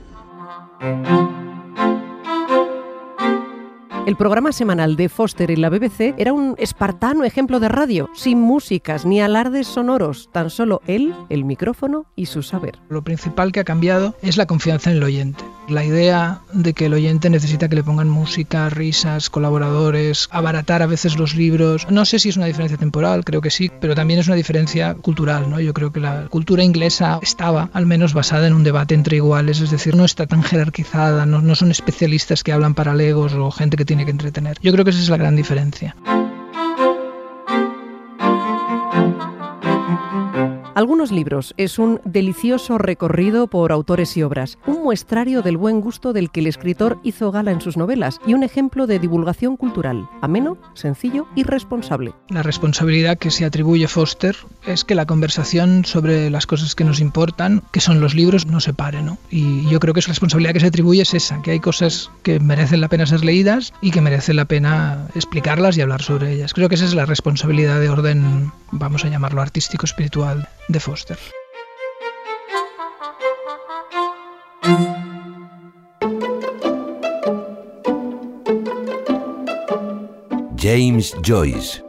El 4.05 4.17
programa 4.17 4.51
semanal 4.51 4.95
de 4.97 5.09
Foster 5.09 5.49
en 5.49 5.61
la 5.61 5.69
BBC 5.69 6.13
era 6.17 6.31
un 6.31 6.53
espartano 6.59 7.23
ejemplo 7.23 7.59
de 7.59 7.69
radio, 7.69 8.07
sin 8.13 8.39
músicas 8.39 9.03
ni 9.03 9.19
alardes 9.19 9.65
sonoros, 9.65 10.29
tan 10.31 10.51
solo 10.51 10.81
él, 10.85 11.15
el 11.29 11.43
micrófono 11.43 12.05
y 12.15 12.27
su 12.27 12.43
saber. 12.43 12.77
Lo 12.87 13.03
principal 13.03 13.51
que 13.51 13.61
ha 13.61 13.63
cambiado 13.63 14.13
es 14.21 14.37
la 14.37 14.45
confianza 14.45 14.91
en 14.91 14.97
el 14.97 15.03
oyente. 15.03 15.43
La 15.67 15.83
idea 15.83 16.41
de 16.53 16.73
que 16.73 16.85
el 16.85 16.93
oyente 16.93 17.29
necesita 17.29 17.67
que 17.67 17.75
le 17.75 17.83
pongan 17.83 18.07
música, 18.07 18.69
risas, 18.69 19.29
colaboradores, 19.29 20.27
abaratar 20.31 20.83
a 20.83 20.85
veces 20.85 21.17
los 21.17 21.35
libros. 21.35 21.87
No 21.89 22.05
sé 22.05 22.19
si 22.19 22.29
es 22.29 22.37
una 22.37 22.45
diferencia 22.45 22.77
temporal, 22.77 23.25
creo 23.25 23.41
que 23.41 23.49
sí, 23.49 23.71
pero 23.79 23.95
también 23.95 24.19
es 24.19 24.27
una 24.27 24.35
diferencia 24.35 24.93
cultural, 24.93 25.49
¿no? 25.49 25.59
Yo 25.59 25.73
creo 25.73 25.91
que 25.91 25.99
la 25.99 26.27
cultura 26.29 26.63
inglesa 26.63 27.19
estaba 27.21 27.69
al 27.73 27.85
menos 27.85 28.13
basada 28.13 28.45
en 28.45 28.53
un 28.53 28.63
debate 28.63 28.93
entre 28.93 29.17
iguales, 29.17 29.59
es 29.59 29.71
decir, 29.71 29.95
no 29.95 30.05
está 30.05 30.27
tan 30.27 30.43
jerarquizada, 30.43 31.25
no, 31.25 31.41
no 31.41 31.55
son 31.55 31.71
especialistas 31.71 32.43
que 32.43 32.51
hablan 32.51 32.75
para 32.75 32.93
legos 32.93 33.33
o 33.33 33.49
gente 33.49 33.75
que 33.75 33.85
tiene 33.85 34.05
que 34.05 34.11
entretener. 34.11 34.57
Yo 34.61 34.71
creo 34.71 34.85
que 34.85 34.91
esa 34.91 34.99
es 34.99 35.09
la 35.09 35.17
gran 35.17 35.35
diferencia. 35.35 35.95
Algunos 40.75 41.09
libros 41.09 41.53
es 41.55 41.79
un 41.79 42.01
delicioso 42.03 42.77
recorrido 42.77 43.47
por 43.47 43.71
autores 43.71 44.17
y 44.17 44.23
obras, 44.23 44.57
un 44.67 44.83
muestrario 44.83 45.41
del 45.41 45.55
buen 45.55 45.79
gusto 45.79 46.11
del 46.11 46.31
que 46.31 46.41
el 46.41 46.47
escritor 46.47 46.99
hizo 47.01 47.31
gala 47.31 47.51
en 47.51 47.61
sus 47.61 47.77
novelas 47.77 48.19
y 48.27 48.33
un 48.33 48.43
ejemplo 48.43 48.85
de 48.85 48.99
divulgación 48.99 49.55
cultural, 49.55 50.09
ameno, 50.21 50.57
sencillo 50.73 51.27
y 51.33 51.43
responsable. 51.43 52.13
La 52.27 52.43
responsabilidad 52.43 53.17
que 53.17 53.31
se 53.31 53.45
atribuye 53.45 53.87
Foster 53.87 54.35
es 54.67 54.83
que 54.83 54.95
la 54.95 55.05
conversación 55.05 55.85
sobre 55.85 56.29
las 56.29 56.45
cosas 56.45 56.75
que 56.75 56.83
nos 56.83 56.99
importan, 56.99 57.63
que 57.71 57.79
son 57.79 58.01
los 58.01 58.13
libros, 58.13 58.45
no 58.45 58.59
se 58.59 58.73
pare, 58.73 59.01
¿no? 59.01 59.17
Y 59.29 59.65
yo 59.69 59.79
creo 59.79 59.93
que 59.93 60.01
esa 60.01 60.09
responsabilidad 60.09 60.51
que 60.51 60.59
se 60.59 60.67
atribuye 60.67 61.03
es 61.03 61.13
esa, 61.13 61.41
que 61.41 61.51
hay 61.51 61.61
cosas 61.61 62.11
que 62.21 62.41
merecen 62.41 62.81
la 62.81 62.89
pena 62.89 63.05
ser 63.05 63.23
leídas 63.23 63.71
y 63.79 63.91
que 63.91 64.01
merece 64.01 64.33
la 64.33 64.43
pena 64.43 65.07
explicarlas 65.15 65.77
y 65.77 65.81
hablar 65.81 66.01
sobre 66.01 66.33
ellas. 66.33 66.53
Creo 66.53 66.67
que 66.67 66.75
esa 66.75 66.83
es 66.83 66.95
la 66.95 67.05
responsabilidad 67.05 67.79
de 67.79 67.89
orden, 67.89 68.51
vamos 68.71 69.05
a 69.05 69.07
llamarlo 69.07 69.41
artístico 69.41 69.85
espiritual 69.85 70.49
de 70.69 70.79
Foster. 70.79 71.17
James 80.57 81.13
Joyce 81.21 81.84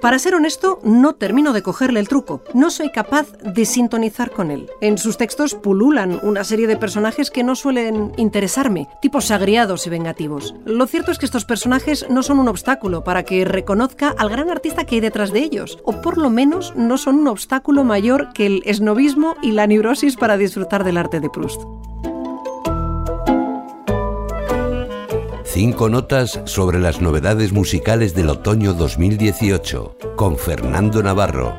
Para 0.00 0.18
ser 0.18 0.34
honesto, 0.34 0.80
no 0.82 1.14
termino 1.14 1.52
de 1.52 1.62
cogerle 1.62 2.00
el 2.00 2.08
truco. 2.08 2.42
No 2.54 2.70
soy 2.70 2.90
capaz 2.90 3.32
de 3.42 3.66
sintonizar 3.66 4.30
con 4.30 4.50
él. 4.50 4.70
En 4.80 4.96
sus 4.96 5.18
textos 5.18 5.54
pululan 5.54 6.18
una 6.22 6.42
serie 6.42 6.66
de 6.66 6.78
personajes 6.78 7.30
que 7.30 7.44
no 7.44 7.54
suelen 7.54 8.12
interesarme, 8.16 8.88
tipos 9.02 9.30
agriados 9.30 9.86
y 9.86 9.90
vengativos. 9.90 10.54
Lo 10.64 10.86
cierto 10.86 11.12
es 11.12 11.18
que 11.18 11.26
estos 11.26 11.44
personajes 11.44 12.06
no 12.08 12.22
son 12.22 12.38
un 12.38 12.48
obstáculo 12.48 13.04
para 13.04 13.24
que 13.24 13.44
reconozca 13.44 14.14
al 14.16 14.30
gran 14.30 14.48
artista 14.48 14.84
que 14.84 14.94
hay 14.94 15.00
detrás 15.02 15.32
de 15.32 15.40
ellos, 15.40 15.78
o 15.84 16.00
por 16.00 16.16
lo 16.16 16.30
menos 16.30 16.74
no 16.76 16.96
son 16.96 17.16
un 17.16 17.28
obstáculo 17.28 17.84
mayor 17.84 18.32
que 18.32 18.46
el 18.46 18.62
esnovismo 18.64 19.36
y 19.42 19.52
la 19.52 19.66
neurosis 19.66 20.16
para 20.16 20.38
disfrutar 20.38 20.82
del 20.82 20.96
arte 20.96 21.20
de 21.20 21.28
Proust. 21.28 21.60
Cinco 25.52 25.88
notas 25.88 26.40
sobre 26.44 26.78
las 26.78 27.00
novedades 27.00 27.50
musicales 27.50 28.14
del 28.14 28.28
otoño 28.30 28.72
2018 28.72 29.96
con 30.14 30.38
Fernando 30.38 31.02
Navarro. 31.02 31.58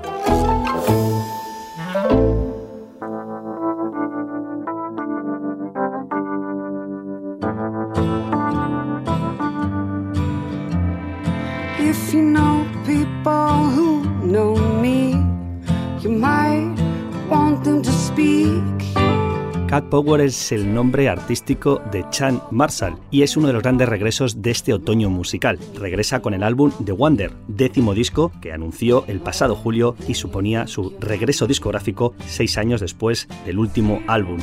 Cat 19.71 19.85
Power 19.85 20.19
es 20.19 20.51
el 20.51 20.73
nombre 20.73 21.07
artístico 21.07 21.81
de 21.93 22.03
Chan 22.09 22.41
Marshall 22.51 22.97
y 23.09 23.21
es 23.21 23.37
uno 23.37 23.47
de 23.47 23.53
los 23.53 23.63
grandes 23.63 23.87
regresos 23.87 24.41
de 24.41 24.51
este 24.51 24.73
otoño 24.73 25.09
musical. 25.09 25.57
Regresa 25.75 26.21
con 26.21 26.33
el 26.33 26.43
álbum 26.43 26.73
The 26.83 26.91
Wonder, 26.91 27.31
décimo 27.47 27.93
disco 27.93 28.33
que 28.41 28.51
anunció 28.51 29.05
el 29.07 29.21
pasado 29.21 29.55
julio 29.55 29.95
y 30.09 30.15
suponía 30.15 30.67
su 30.67 30.93
regreso 30.99 31.47
discográfico 31.47 32.13
seis 32.27 32.57
años 32.57 32.81
después 32.81 33.29
del 33.45 33.59
último 33.59 34.01
álbum. 34.07 34.39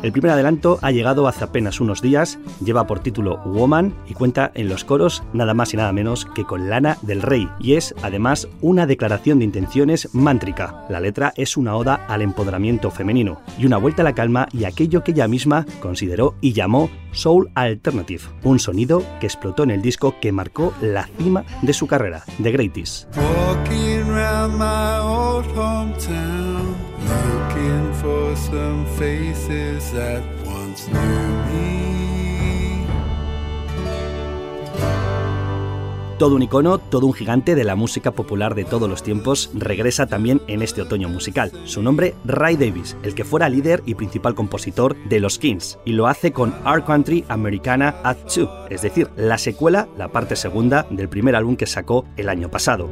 El 0.00 0.12
primer 0.12 0.30
adelanto 0.30 0.78
ha 0.82 0.92
llegado 0.92 1.26
hace 1.26 1.42
apenas 1.42 1.80
unos 1.80 2.00
días, 2.00 2.38
lleva 2.64 2.86
por 2.86 3.00
título 3.00 3.38
Woman 3.44 3.94
y 4.06 4.14
cuenta 4.14 4.52
en 4.54 4.68
los 4.68 4.84
coros 4.84 5.24
nada 5.32 5.54
más 5.54 5.74
y 5.74 5.76
nada 5.76 5.92
menos 5.92 6.24
que 6.24 6.44
con 6.44 6.70
Lana 6.70 6.98
del 7.02 7.20
Rey 7.20 7.48
y 7.58 7.74
es 7.74 7.94
además 8.02 8.48
una 8.60 8.86
declaración 8.86 9.40
de 9.40 9.46
intenciones 9.46 10.14
mántrica. 10.14 10.84
La 10.88 11.00
letra 11.00 11.32
es 11.36 11.56
una 11.56 11.74
oda 11.74 12.06
al 12.08 12.22
empoderamiento 12.22 12.92
femenino 12.92 13.40
y 13.58 13.66
una 13.66 13.76
vuelta 13.78 14.02
a 14.02 14.04
la 14.04 14.14
calma 14.14 14.46
y 14.52 14.64
aquello 14.64 15.02
que 15.02 15.10
ella 15.10 15.26
misma 15.26 15.66
consideró 15.80 16.36
y 16.40 16.52
llamó 16.52 16.90
Soul 17.10 17.50
Alternative, 17.56 18.22
un 18.44 18.60
sonido 18.60 19.02
que 19.18 19.26
explotó 19.26 19.64
en 19.64 19.72
el 19.72 19.82
disco 19.82 20.14
que 20.20 20.30
marcó 20.30 20.72
la 20.80 21.08
cima 21.18 21.44
de 21.62 21.72
su 21.72 21.88
carrera, 21.88 22.22
The 22.40 22.52
Greatest. 22.52 23.08
Looking 27.68 27.92
for 27.94 28.36
some 28.36 28.84
faces 28.98 29.92
that 29.92 30.22
once 30.46 30.88
knew 30.90 30.98
me. 31.52 31.88
Todo 36.18 36.34
un 36.34 36.42
icono, 36.42 36.78
todo 36.78 37.06
un 37.06 37.12
gigante 37.12 37.54
de 37.54 37.62
la 37.62 37.76
música 37.76 38.10
popular 38.10 38.56
de 38.56 38.64
todos 38.64 38.90
los 38.90 39.04
tiempos, 39.04 39.50
regresa 39.54 40.06
también 40.06 40.42
en 40.48 40.62
este 40.62 40.82
otoño 40.82 41.08
musical. 41.08 41.52
Su 41.64 41.80
nombre, 41.80 42.16
Ray 42.24 42.56
Davis, 42.56 42.96
el 43.04 43.14
que 43.14 43.22
fuera 43.22 43.48
líder 43.48 43.84
y 43.86 43.94
principal 43.94 44.34
compositor 44.34 44.96
de 45.08 45.20
los 45.20 45.38
Kings, 45.38 45.78
y 45.84 45.92
lo 45.92 46.08
hace 46.08 46.32
con 46.32 46.52
Our 46.66 46.84
Country 46.84 47.24
Americana 47.28 47.94
at 48.02 48.16
2, 48.34 48.48
es 48.68 48.82
decir, 48.82 49.08
la 49.16 49.38
secuela, 49.38 49.86
la 49.96 50.08
parte 50.08 50.34
segunda 50.34 50.88
del 50.90 51.08
primer 51.08 51.36
álbum 51.36 51.54
que 51.54 51.66
sacó 51.66 52.04
el 52.16 52.28
año 52.28 52.50
pasado. 52.50 52.90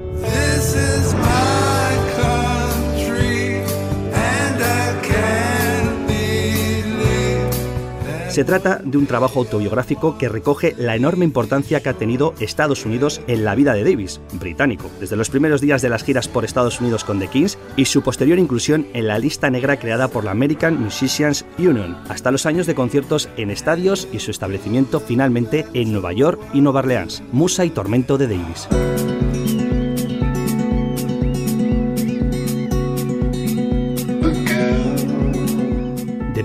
Se 8.37 8.45
trata 8.45 8.83
de 8.85 8.99
un 8.99 9.07
trabajo 9.07 9.41
autobiográfico 9.41 10.19
que 10.19 10.29
recoge 10.29 10.75
la 10.77 10.95
enorme 10.95 11.25
importancia 11.25 11.81
que 11.81 11.89
ha 11.89 11.95
tenido 11.95 12.35
Estados 12.39 12.85
Unidos 12.85 13.23
en 13.29 13.47
la 13.47 13.55
vida 13.55 13.73
de 13.73 13.83
Davis, 13.83 14.21
británico, 14.35 14.91
desde 15.01 15.17
los 15.17 15.31
primeros 15.31 15.63
días 15.63 15.81
de 15.81 15.89
las 15.89 16.05
giras 16.05 16.29
por 16.29 16.45
Estados 16.45 16.79
Unidos 16.83 17.03
con 17.03 17.19
The 17.19 17.29
Kings 17.29 17.57
y 17.77 17.87
su 17.87 18.03
posterior 18.03 18.39
inclusión 18.39 18.89
en 18.93 19.07
la 19.07 19.19
lista 19.19 19.49
negra 19.49 19.79
creada 19.79 20.09
por 20.09 20.25
la 20.25 20.33
American 20.33 20.79
Musicians 20.79 21.47
Union, 21.57 21.97
hasta 22.11 22.31
los 22.31 22.45
años 22.45 22.67
de 22.67 22.75
conciertos 22.75 23.31
en 23.39 23.51
estadios 23.51 24.07
y 24.13 24.19
su 24.19 24.33
establecimiento 24.33 25.01
finalmente 25.01 25.65
en 25.73 25.93
Nueva 25.93 26.13
York 26.13 26.39
y 26.53 26.61
Nueva 26.61 26.81
Orleans, 26.81 27.23
Musa 27.33 27.65
y 27.65 27.71
Tormento 27.71 28.19
de 28.19 28.27
Davis. 28.27 28.69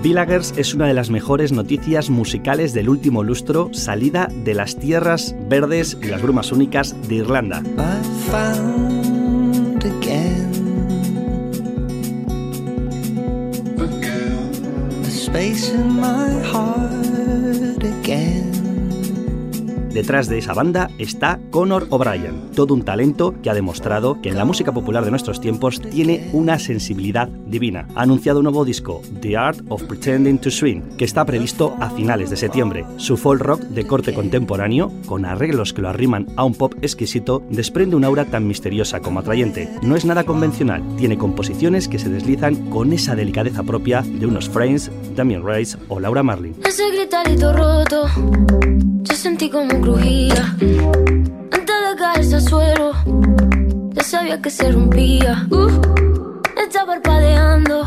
Villagers 0.02 0.52
es 0.56 0.74
una 0.74 0.88
de 0.88 0.94
las 0.94 1.10
mejores 1.10 1.52
noticias 1.52 2.10
musicales 2.10 2.72
del 2.72 2.88
último 2.88 3.22
lustro, 3.22 3.72
salida 3.72 4.28
de 4.44 4.54
las 4.54 4.74
tierras 4.76 5.36
verdes 5.48 5.96
y 6.02 6.06
las 6.06 6.20
brumas 6.20 6.50
únicas 6.50 6.96
de 7.06 7.14
Irlanda. 7.14 7.62
Detrás 19.92 20.26
de 20.26 20.38
esa 20.38 20.54
banda 20.54 20.90
está 20.96 21.38
Conor 21.50 21.86
O'Brien, 21.90 22.50
todo 22.54 22.72
un 22.72 22.82
talento 22.82 23.34
que 23.42 23.50
ha 23.50 23.54
demostrado 23.54 24.22
que 24.22 24.30
en 24.30 24.36
la 24.36 24.46
música 24.46 24.72
popular 24.72 25.04
de 25.04 25.10
nuestros 25.10 25.38
tiempos 25.38 25.82
tiene 25.82 26.30
una 26.32 26.58
sensibilidad 26.58 27.28
divina. 27.28 27.86
Ha 27.94 28.02
anunciado 28.02 28.38
un 28.38 28.44
nuevo 28.44 28.64
disco, 28.64 29.02
The 29.20 29.36
Art 29.36 29.60
of 29.68 29.82
Pretending 29.82 30.38
to 30.38 30.50
Swing, 30.50 30.80
que 30.96 31.04
está 31.04 31.26
previsto 31.26 31.76
a 31.78 31.90
finales 31.90 32.30
de 32.30 32.38
septiembre. 32.38 32.86
Su 32.96 33.18
folk 33.18 33.42
rock 33.42 33.60
de 33.60 33.86
corte 33.86 34.14
contemporáneo, 34.14 34.90
con 35.04 35.26
arreglos 35.26 35.74
que 35.74 35.82
lo 35.82 35.90
arriman 35.90 36.26
a 36.36 36.44
un 36.44 36.54
pop 36.54 36.72
exquisito, 36.80 37.42
desprende 37.50 37.94
un 37.94 38.04
aura 38.04 38.24
tan 38.24 38.46
misteriosa 38.46 39.00
como 39.00 39.20
atrayente. 39.20 39.68
No 39.82 39.94
es 39.94 40.06
nada 40.06 40.24
convencional, 40.24 40.82
tiene 40.96 41.18
composiciones 41.18 41.86
que 41.86 41.98
se 41.98 42.08
deslizan 42.08 42.70
con 42.70 42.94
esa 42.94 43.14
delicadeza 43.14 43.62
propia 43.62 44.00
de 44.00 44.24
unos 44.24 44.48
Frames, 44.48 44.90
Damien 45.14 45.46
Rice 45.46 45.76
o 45.88 46.00
Laura 46.00 46.22
Marlin. 46.22 46.56
Crujía. 49.82 50.56
Antes 51.50 51.76
de 51.88 51.96
caerse 51.98 52.36
al 52.36 52.42
suelo, 52.42 52.92
ya 53.90 54.02
sabía 54.02 54.40
que 54.40 54.50
se 54.50 54.70
rompía. 54.70 55.46
Uh, 55.50 55.68
está 56.56 56.86
parpadeando 56.86 57.84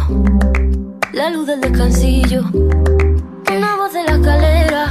la 1.13 1.29
luz 1.29 1.47
del 1.47 1.61
descansillo. 1.61 2.43
Una 2.53 3.75
voz 3.77 3.93
de 3.93 4.03
la 4.03 4.11
escalera, 4.17 4.83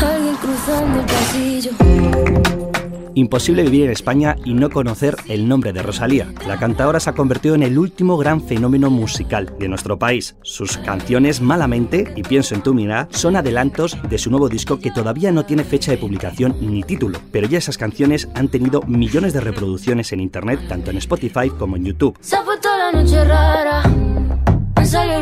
alguien 0.00 0.36
cruzando 0.36 1.00
el 1.00 1.06
pasillo. 1.06 2.71
Imposible 3.14 3.62
vivir 3.62 3.84
en 3.84 3.90
España 3.90 4.36
y 4.44 4.54
no 4.54 4.70
conocer 4.70 5.16
el 5.28 5.46
nombre 5.46 5.72
de 5.72 5.82
Rosalía. 5.82 6.32
La 6.46 6.58
cantadora 6.58 6.98
se 6.98 7.10
ha 7.10 7.14
convertido 7.14 7.54
en 7.54 7.62
el 7.62 7.78
último 7.78 8.16
gran 8.16 8.40
fenómeno 8.40 8.88
musical 8.88 9.54
de 9.58 9.68
nuestro 9.68 9.98
país. 9.98 10.36
Sus 10.42 10.78
canciones 10.78 11.40
Malamente 11.40 12.12
y 12.16 12.22
Pienso 12.22 12.54
en 12.54 12.62
tu 12.62 12.72
mirada 12.72 13.08
son 13.10 13.36
adelantos 13.36 13.98
de 14.08 14.18
su 14.18 14.30
nuevo 14.30 14.48
disco 14.48 14.78
que 14.78 14.90
todavía 14.90 15.30
no 15.32 15.44
tiene 15.44 15.64
fecha 15.64 15.90
de 15.90 15.98
publicación 15.98 16.56
ni 16.60 16.82
título, 16.82 17.18
pero 17.30 17.46
ya 17.46 17.58
esas 17.58 17.76
canciones 17.76 18.28
han 18.34 18.48
tenido 18.48 18.82
millones 18.82 19.34
de 19.34 19.40
reproducciones 19.40 20.12
en 20.12 20.20
internet, 20.20 20.60
tanto 20.68 20.90
en 20.90 20.96
Spotify 20.96 21.50
como 21.50 21.76
en 21.76 21.84
YouTube. 21.84 22.16
Se 22.20 22.36
ha 22.36 22.42
puesto 22.42 22.68
la 22.78 22.92
noche 22.92 23.22
rara, 23.24 23.82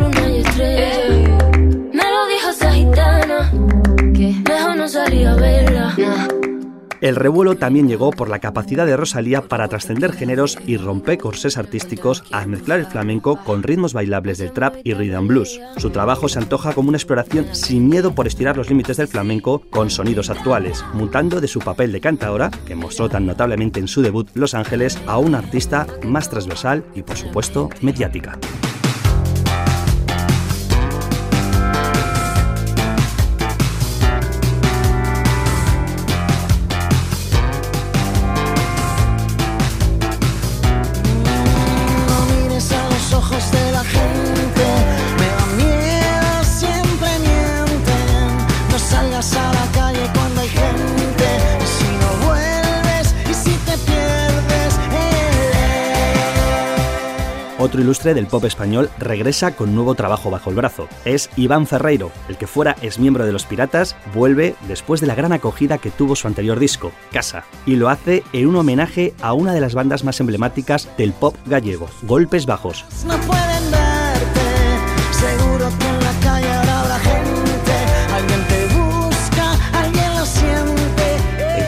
luna 0.01 0.29
y 0.29 0.41
estrella. 0.41 1.51
Me 1.93 2.05
lo 2.05 2.27
dijo 2.27 2.51
esa 2.51 2.73
gitana, 2.73 3.53
que 4.15 4.35
mejor 4.49 4.77
no 4.77 4.89
salía 4.89 5.33
a 5.33 5.37
verla. 5.37 6.50
El 7.01 7.17
revuelo 7.17 7.57
también 7.57 7.89
llegó 7.89 8.11
por 8.11 8.29
la 8.29 8.41
capacidad 8.41 8.85
de 8.85 8.97
Rosalía 8.97 9.43
para 9.43 9.69
trascender 9.69 10.13
géneros 10.13 10.59
y 10.67 10.77
romper 10.77 11.17
corsés 11.17 11.57
artísticos 11.57 12.25
al 12.31 12.49
mezclar 12.49 12.81
el 12.81 12.87
flamenco 12.87 13.37
con 13.43 13.63
ritmos 13.63 13.95
bailables 13.95 14.37
del 14.39 14.53
trap 14.53 14.77
y 14.85 14.93
rhythm 14.93 15.27
blues. 15.27 15.61
Su 15.79 15.91
trabajo 15.91 16.29
se 16.29 16.39
antoja 16.39 16.75
como 16.75 16.91
una 16.91 16.99
exploración 16.99 17.55
sin 17.55 17.89
miedo 17.89 18.15
por 18.15 18.27
estirar 18.27 18.59
los 18.59 18.69
límites 18.69 18.99
del 18.99 19.09
flamenco 19.09 19.63
con 19.71 19.89
sonidos 19.89 20.29
actuales, 20.29 20.85
mutando 20.93 21.41
de 21.41 21.49
su 21.49 21.61
papel 21.61 21.91
de 21.93 22.03
cantadora, 22.03 22.51
que 22.67 22.75
mostró 22.75 23.09
tan 23.09 23.25
notablemente 23.25 23.81
en 23.81 23.89
su 23.89 24.03
debut 24.03 24.29
Los 24.35 24.55
Ángeles, 24.55 24.99
a 25.07 25.17
una 25.19 25.39
artista 25.39 25.87
más 26.05 26.29
transversal 26.29 26.85
y 26.95 27.03
por 27.03 27.17
supuesto 27.17 27.71
mediática. 27.81 28.39
Otro 57.71 57.83
ilustre 57.83 58.15
del 58.15 58.27
pop 58.27 58.45
español 58.47 58.91
regresa 58.99 59.55
con 59.55 59.77
nuevo 59.77 59.95
trabajo 59.95 60.29
bajo 60.29 60.51
el 60.51 60.57
brazo. 60.57 60.89
Es 61.05 61.31
Iván 61.37 61.69
Ferreiro, 61.69 62.11
el 62.29 62.37
que 62.37 62.49
fuera 62.49 62.75
ex 62.83 62.99
miembro 62.99 63.25
de 63.25 63.31
Los 63.31 63.47
Piratas, 63.47 63.95
vuelve 64.13 64.57
después 64.67 65.01
de 65.01 65.07
la 65.07 65.15
gran 65.15 65.33
acogida 65.33 65.79
que 65.79 65.93
tuvo 65.93 66.17
su 66.17 66.27
anterior 66.27 66.59
disco, 66.59 66.91
Casa, 67.13 67.45
y 67.67 67.77
lo 67.77 67.89
hace 67.89 68.25
en 68.33 68.49
un 68.49 68.57
homenaje 68.57 69.15
a 69.23 69.35
una 69.35 69.55
de 69.55 69.61
las 69.61 69.77
bandas 69.77 70.03
más 70.03 70.19
emblemáticas 70.19 70.89
del 70.99 71.13
pop 71.13 71.37
gallego, 71.47 71.89
Golpes 72.03 72.45
Bajos. 72.45 72.85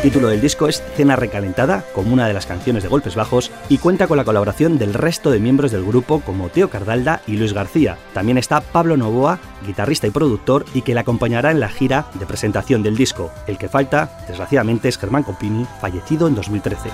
Título 0.02 0.28
del 0.28 0.40
disco 0.40 0.66
es 0.66 0.82
Cena 0.96 1.14
Recalentada, 1.14 1.84
como 1.94 2.12
una 2.12 2.26
de 2.26 2.34
las 2.34 2.44
canciones 2.44 2.82
de 2.82 2.88
Golpes 2.88 3.14
Bajos, 3.14 3.52
y 3.68 3.78
cuenta 3.78 4.08
con 4.08 4.16
la 4.16 4.24
colaboración 4.24 4.76
del 4.76 4.94
resto 4.94 5.30
de 5.30 5.38
miembros 5.38 5.70
del 5.70 5.84
grupo 5.84 6.20
como 6.20 6.48
Teo 6.48 6.68
Cardalda 6.68 7.22
y 7.28 7.36
Luis 7.36 7.52
García. 7.52 7.96
También 8.12 8.36
está 8.36 8.60
Pablo 8.60 8.96
Novoa, 8.96 9.38
guitarrista 9.64 10.08
y 10.08 10.10
productor, 10.10 10.64
y 10.74 10.82
que 10.82 10.94
le 10.94 11.00
acompañará 11.00 11.52
en 11.52 11.60
la 11.60 11.68
gira 11.68 12.06
de 12.14 12.26
presentación 12.26 12.82
del 12.82 12.96
disco. 12.96 13.30
El 13.46 13.58
que 13.58 13.68
falta, 13.68 14.18
desgraciadamente, 14.26 14.88
es 14.88 14.98
Germán 14.98 15.22
Compini, 15.22 15.66
fallecido 15.80 16.26
en 16.26 16.34
2013. 16.34 16.90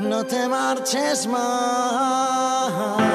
no 0.00 0.24
te 0.24 0.48
marches 0.48 1.26
más. 1.26 3.09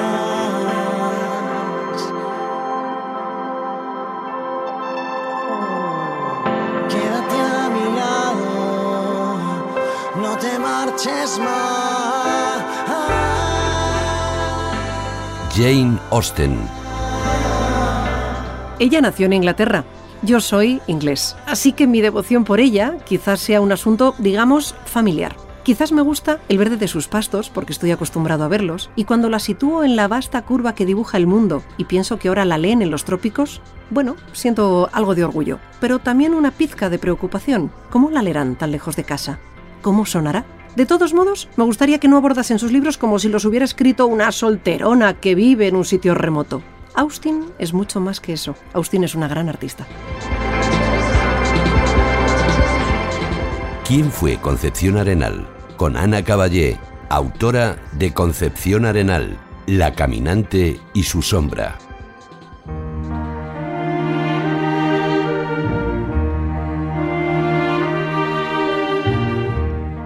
Jane 15.53 15.99
Austen. 16.09 16.57
Ella 18.79 19.01
nació 19.01 19.27
en 19.27 19.33
Inglaterra. 19.33 19.85
Yo 20.23 20.39
soy 20.39 20.81
inglés, 20.87 21.35
así 21.45 21.73
que 21.73 21.85
mi 21.85 22.01
devoción 22.01 22.43
por 22.43 22.59
ella 22.59 22.97
quizás 23.05 23.39
sea 23.39 23.61
un 23.61 23.71
asunto, 23.71 24.15
digamos, 24.17 24.73
familiar. 24.85 25.35
Quizás 25.61 25.91
me 25.91 26.01
gusta 26.01 26.39
el 26.49 26.57
verde 26.57 26.77
de 26.77 26.87
sus 26.87 27.07
pastos 27.07 27.51
porque 27.51 27.73
estoy 27.73 27.91
acostumbrado 27.91 28.43
a 28.43 28.47
verlos, 28.47 28.89
y 28.95 29.03
cuando 29.03 29.29
la 29.29 29.37
sitúo 29.37 29.83
en 29.83 29.95
la 29.95 30.07
vasta 30.07 30.41
curva 30.41 30.73
que 30.73 30.87
dibuja 30.87 31.17
el 31.17 31.27
mundo 31.27 31.61
y 31.77 31.85
pienso 31.85 32.17
que 32.17 32.29
ahora 32.29 32.45
la 32.45 32.57
leen 32.57 32.81
en 32.81 32.89
los 32.89 33.05
trópicos, 33.05 33.61
bueno, 33.91 34.15
siento 34.33 34.89
algo 34.91 35.13
de 35.13 35.23
orgullo, 35.23 35.59
pero 35.79 35.99
también 35.99 36.33
una 36.33 36.49
pizca 36.49 36.89
de 36.89 36.97
preocupación. 36.97 37.71
¿Cómo 37.91 38.09
la 38.09 38.23
leerán 38.23 38.55
tan 38.55 38.71
lejos 38.71 38.95
de 38.95 39.03
casa? 39.03 39.37
¿Cómo 39.83 40.07
sonará? 40.07 40.45
De 40.75 40.85
todos 40.85 41.13
modos, 41.13 41.47
me 41.55 41.63
gustaría 41.63 41.99
que 41.99 42.09
no 42.09 42.17
abordasen 42.17 42.59
sus 42.59 42.73
libros 42.73 42.97
como 42.97 43.17
si 43.17 43.29
los 43.29 43.45
hubiera 43.45 43.63
escrito 43.63 44.07
una 44.07 44.31
solterona 44.33 45.13
que 45.13 45.33
vive 45.33 45.67
en 45.67 45.75
un 45.77 45.85
sitio 45.85 46.13
remoto. 46.15 46.61
Austin 46.95 47.45
es 47.59 47.73
mucho 47.73 48.01
más 48.01 48.19
que 48.19 48.33
eso. 48.33 48.55
Austin 48.73 49.05
es 49.05 49.15
una 49.15 49.29
gran 49.29 49.47
artista. 49.47 49.85
¿Quién 53.87 54.11
fue 54.11 54.37
Concepción 54.37 54.97
Arenal? 54.97 55.47
Con 55.77 55.95
Ana 55.95 56.23
Caballé, 56.23 56.77
autora 57.09 57.77
de 57.93 58.13
Concepción 58.13 58.85
Arenal, 58.85 59.37
La 59.67 59.93
Caminante 59.93 60.79
y 60.93 61.03
su 61.03 61.21
sombra. 61.21 61.77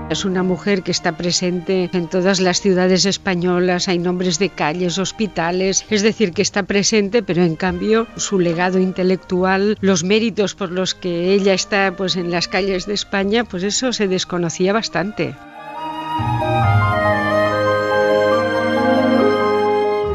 Es 0.09 0.25
una 0.25 0.41
mujer 0.41 0.81
que 0.81 0.89
está 0.91 1.15
presente 1.17 1.89
en 1.93 2.07
todas 2.07 2.39
las 2.39 2.61
ciudades 2.61 3.05
españolas, 3.05 3.87
hay 3.87 3.99
nombres 3.99 4.39
de 4.39 4.49
calles, 4.49 4.97
hospitales, 4.97 5.85
es 5.91 6.01
decir, 6.01 6.33
que 6.33 6.41
está 6.41 6.63
presente, 6.63 7.21
pero 7.21 7.43
en 7.43 7.55
cambio 7.55 8.07
su 8.15 8.39
legado 8.39 8.79
intelectual, 8.79 9.77
los 9.81 10.03
méritos 10.03 10.55
por 10.55 10.71
los 10.71 10.95
que 10.95 11.33
ella 11.33 11.53
está 11.53 11.93
pues 11.95 12.15
en 12.15 12.31
las 12.31 12.47
calles 12.47 12.87
de 12.87 12.95
España, 12.95 13.43
pues 13.43 13.61
eso 13.61 13.93
se 13.93 14.07
desconocía 14.07 14.73
bastante. 14.73 15.35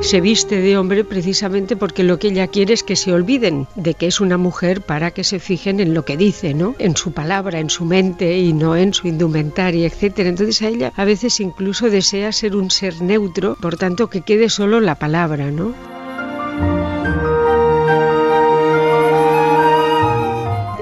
Se 0.05 0.21
viste 0.21 0.61
de 0.61 0.77
hombre 0.77 1.03
precisamente 1.03 1.77
porque 1.77 2.03
lo 2.05 2.19
que 2.19 2.29
ella 2.29 2.47
quiere 2.47 2.75
es 2.75 2.83
que 2.83 2.95
se 2.95 3.15
olviden 3.15 3.67
de 3.75 3.95
que 3.95 4.07
es 4.07 4.21
una 4.21 4.37
mujer 4.37 4.83
para 4.83 5.13
que 5.13 5.25
se 5.25 5.39
fijen 5.41 5.81
en 5.81 5.95
lo 5.95 6.05
que 6.05 6.19
dice, 6.19 6.53
¿no? 6.53 6.75
En 6.79 6.95
su 6.95 7.13
palabra, 7.13 7.59
en 7.59 7.71
su 7.71 7.87
mente 7.87 8.37
y 8.37 8.53
no 8.53 8.77
en 8.77 8.93
su 8.93 9.09
indumentaria, 9.09 9.87
etcétera. 9.87 10.29
Entonces 10.29 10.61
a 10.61 10.69
ella 10.69 10.93
a 10.95 11.07
veces 11.07 11.41
incluso 11.41 11.89
desea 11.89 12.33
ser 12.33 12.55
un 12.55 12.71
ser 12.71 13.01
neutro, 13.01 13.57
por 13.63 13.77
tanto 13.77 14.11
que 14.11 14.21
quede 14.21 14.51
solo 14.51 14.79
la 14.81 14.97
palabra, 14.97 15.51
¿no? 15.51 15.94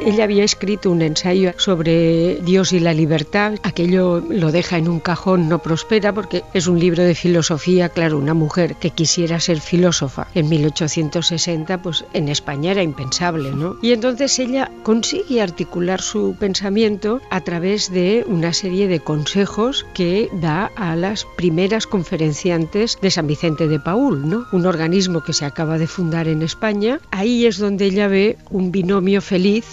Ella 0.05 0.25
había 0.25 0.43
escrito 0.43 0.91
un 0.91 1.01
ensayo 1.01 1.53
sobre 1.59 2.37
Dios 2.43 2.73
y 2.73 2.81
la 2.81 2.93
libertad. 2.93 3.55
Aquello 3.63 4.21
lo 4.29 4.51
deja 4.51 4.77
en 4.77 4.89
un 4.89 4.99
cajón, 4.99 5.49
no 5.49 5.61
prospera 5.61 6.13
porque 6.13 6.43
es 6.55 6.67
un 6.67 6.81
libro 6.81 7.05
de 7.05 7.15
filosofía. 7.15 7.89
Claro, 7.89 8.19
una 8.19 8.35
mujer 8.35 8.75
que 8.75 8.91
quisiera 8.91 9.39
ser 9.39 9.61
filósofa 9.61 10.27
en 10.35 10.49
1860, 10.49 11.83
pues 11.83 12.05
en 12.15 12.29
España 12.29 12.73
era 12.73 12.83
impensable, 12.83 13.53
¿no? 13.53 13.77
Y 13.81 13.93
entonces 13.93 14.37
ella 14.41 14.73
consigue 14.83 15.41
articular 15.41 16.01
su 16.01 16.35
pensamiento 16.39 17.21
a 17.31 17.43
través 17.43 17.93
de 17.93 18.25
una 18.27 18.53
serie 18.53 18.89
de 18.89 18.99
consejos 18.99 19.87
que 19.95 20.29
da 20.33 20.73
a 20.75 20.97
las 20.97 21.27
primeras 21.37 21.87
conferenciantes 21.87 22.99
de 23.01 23.11
San 23.13 23.29
Vicente 23.29 23.69
de 23.69 23.79
Paul, 23.79 24.29
¿no? 24.29 24.47
Un 24.51 24.67
organismo 24.67 25.23
que 25.23 25.33
se 25.33 25.45
acaba 25.45 25.79
de 25.79 25.87
fundar 25.87 26.27
en 26.27 26.43
España. 26.43 26.99
Ahí 27.13 27.47
es 27.47 27.59
donde 27.59 27.85
ella 27.85 28.09
ve 28.09 28.37
un 28.51 28.73
binomio 28.73 29.23
feliz 29.23 29.65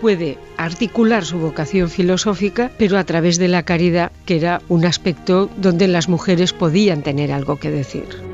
puede 0.00 0.38
articular 0.56 1.24
su 1.24 1.38
vocación 1.38 1.90
filosófica, 1.90 2.70
pero 2.78 2.96
a 2.96 3.04
través 3.04 3.38
de 3.38 3.48
la 3.48 3.62
caridad, 3.62 4.10
que 4.24 4.36
era 4.36 4.62
un 4.68 4.86
aspecto 4.86 5.50
donde 5.58 5.86
las 5.86 6.08
mujeres 6.08 6.54
podían 6.54 7.02
tener 7.02 7.30
algo 7.30 7.56
que 7.56 7.70
decir. 7.70 8.29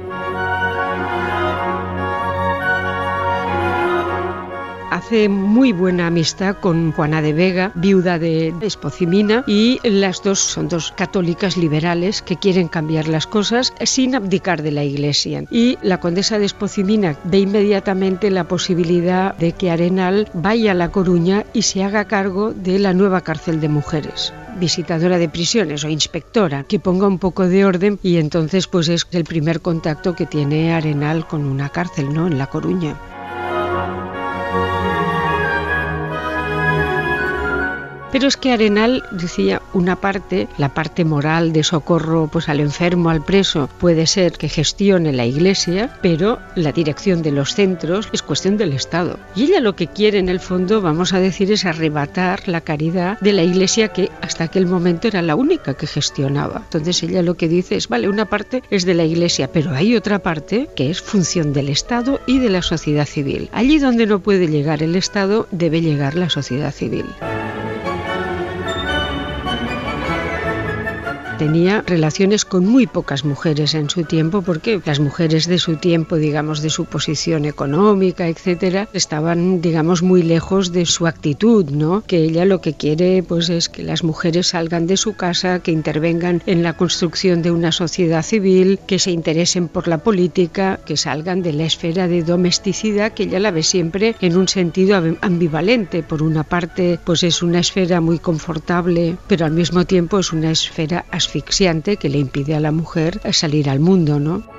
Hace 5.06 5.28
muy 5.28 5.70
buena 5.70 6.08
amistad 6.08 6.56
con 6.56 6.90
Juana 6.90 7.22
de 7.22 7.32
Vega, 7.32 7.70
viuda 7.76 8.18
de 8.18 8.52
Espocimina, 8.60 9.44
y 9.46 9.78
las 9.84 10.20
dos 10.20 10.40
son 10.40 10.66
dos 10.66 10.92
católicas 10.96 11.56
liberales 11.56 12.22
que 12.22 12.36
quieren 12.36 12.66
cambiar 12.66 13.06
las 13.06 13.28
cosas 13.28 13.72
sin 13.84 14.16
abdicar 14.16 14.62
de 14.64 14.72
la 14.72 14.82
Iglesia. 14.82 15.44
Y 15.48 15.78
la 15.80 16.00
condesa 16.00 16.40
de 16.40 16.46
Espocimina 16.46 17.16
ve 17.22 17.38
inmediatamente 17.38 18.32
la 18.32 18.48
posibilidad 18.48 19.36
de 19.36 19.52
que 19.52 19.70
Arenal 19.70 20.28
vaya 20.34 20.72
a 20.72 20.74
La 20.74 20.90
Coruña 20.90 21.44
y 21.52 21.62
se 21.62 21.84
haga 21.84 22.06
cargo 22.06 22.52
de 22.52 22.80
la 22.80 22.92
nueva 22.92 23.20
cárcel 23.20 23.60
de 23.60 23.68
mujeres 23.68 24.32
visitadora 24.58 25.18
de 25.18 25.28
prisiones 25.28 25.84
o 25.84 25.88
inspectora 25.90 26.64
que 26.64 26.80
ponga 26.80 27.06
un 27.06 27.18
poco 27.18 27.46
de 27.46 27.66
orden 27.66 27.98
y 28.02 28.16
entonces 28.16 28.66
pues 28.66 28.88
es 28.88 29.06
el 29.10 29.24
primer 29.24 29.60
contacto 29.60 30.16
que 30.16 30.24
tiene 30.24 30.72
Arenal 30.72 31.28
con 31.28 31.44
una 31.44 31.68
cárcel, 31.68 32.14
¿no? 32.14 32.26
En 32.26 32.38
La 32.38 32.46
Coruña. 32.46 32.96
Pero 38.16 38.28
es 38.28 38.38
que 38.38 38.50
Arenal 38.50 39.02
decía 39.10 39.60
una 39.74 39.96
parte, 39.96 40.48
la 40.56 40.72
parte 40.72 41.04
moral 41.04 41.52
de 41.52 41.62
socorro 41.62 42.30
pues 42.32 42.48
al 42.48 42.60
enfermo, 42.60 43.10
al 43.10 43.22
preso, 43.22 43.68
puede 43.78 44.06
ser 44.06 44.38
que 44.38 44.48
gestione 44.48 45.12
la 45.12 45.26
iglesia, 45.26 45.98
pero 46.00 46.38
la 46.54 46.72
dirección 46.72 47.20
de 47.20 47.30
los 47.30 47.54
centros 47.54 48.08
es 48.14 48.22
cuestión 48.22 48.56
del 48.56 48.72
Estado. 48.72 49.18
Y 49.34 49.42
ella 49.42 49.60
lo 49.60 49.76
que 49.76 49.88
quiere 49.88 50.18
en 50.18 50.30
el 50.30 50.40
fondo, 50.40 50.80
vamos 50.80 51.12
a 51.12 51.20
decir, 51.20 51.52
es 51.52 51.66
arrebatar 51.66 52.48
la 52.48 52.62
caridad 52.62 53.20
de 53.20 53.34
la 53.34 53.42
iglesia 53.42 53.88
que 53.88 54.10
hasta 54.22 54.44
aquel 54.44 54.64
momento 54.64 55.08
era 55.08 55.20
la 55.20 55.34
única 55.36 55.74
que 55.74 55.86
gestionaba. 55.86 56.62
Entonces 56.64 57.02
ella 57.02 57.20
lo 57.20 57.36
que 57.36 57.48
dice 57.48 57.76
es, 57.76 57.86
vale, 57.86 58.08
una 58.08 58.24
parte 58.24 58.62
es 58.70 58.86
de 58.86 58.94
la 58.94 59.04
iglesia, 59.04 59.52
pero 59.52 59.72
hay 59.72 59.94
otra 59.94 60.20
parte 60.20 60.70
que 60.74 60.88
es 60.88 61.02
función 61.02 61.52
del 61.52 61.68
Estado 61.68 62.18
y 62.26 62.38
de 62.38 62.48
la 62.48 62.62
sociedad 62.62 63.04
civil. 63.04 63.50
Allí 63.52 63.78
donde 63.78 64.06
no 64.06 64.20
puede 64.20 64.48
llegar 64.48 64.82
el 64.82 64.96
Estado, 64.96 65.46
debe 65.50 65.82
llegar 65.82 66.14
la 66.14 66.30
sociedad 66.30 66.72
civil. 66.72 67.04
Tenía 71.38 71.82
relaciones 71.86 72.44
con 72.44 72.66
muy 72.66 72.86
pocas 72.86 73.24
mujeres 73.24 73.74
en 73.74 73.90
su 73.90 74.04
tiempo, 74.04 74.42
porque 74.42 74.80
las 74.84 75.00
mujeres 75.00 75.46
de 75.46 75.58
su 75.58 75.76
tiempo, 75.76 76.16
digamos, 76.16 76.62
de 76.62 76.70
su 76.70 76.86
posición 76.86 77.44
económica, 77.44 78.28
etcétera, 78.28 78.88
estaban, 78.92 79.60
digamos, 79.60 80.02
muy 80.02 80.22
lejos 80.22 80.72
de 80.72 80.86
su 80.86 81.06
actitud, 81.06 81.66
¿no? 81.70 82.02
Que 82.06 82.18
ella 82.18 82.44
lo 82.44 82.60
que 82.60 82.74
quiere, 82.74 83.22
pues, 83.22 83.48
es 83.50 83.68
que 83.68 83.82
las 83.82 84.02
mujeres 84.02 84.48
salgan 84.48 84.86
de 84.86 84.96
su 84.96 85.14
casa, 85.14 85.60
que 85.60 85.72
intervengan 85.72 86.42
en 86.46 86.62
la 86.62 86.72
construcción 86.72 87.42
de 87.42 87.50
una 87.50 87.72
sociedad 87.72 88.22
civil, 88.22 88.78
que 88.86 88.98
se 88.98 89.10
interesen 89.10 89.68
por 89.68 89.88
la 89.88 89.98
política, 89.98 90.80
que 90.86 90.96
salgan 90.96 91.42
de 91.42 91.52
la 91.52 91.64
esfera 91.64 92.08
de 92.08 92.22
domesticidad, 92.22 93.12
que 93.12 93.24
ella 93.24 93.40
la 93.40 93.50
ve 93.50 93.62
siempre 93.62 94.16
en 94.20 94.36
un 94.36 94.48
sentido 94.48 95.02
ambivalente. 95.20 96.02
Por 96.02 96.22
una 96.22 96.44
parte, 96.44 96.98
pues 97.04 97.22
es 97.22 97.42
una 97.42 97.60
esfera 97.60 98.00
muy 98.00 98.18
confortable, 98.18 99.16
pero 99.26 99.44
al 99.44 99.52
mismo 99.52 99.84
tiempo 99.84 100.18
es 100.18 100.32
una 100.32 100.50
esfera 100.50 101.04
asfixiante 101.26 101.96
que 101.96 102.08
le 102.08 102.18
impide 102.18 102.54
a 102.54 102.60
la 102.60 102.70
mujer 102.70 103.20
salir 103.32 103.68
al 103.68 103.80
mundo, 103.80 104.20
¿no? 104.20 104.55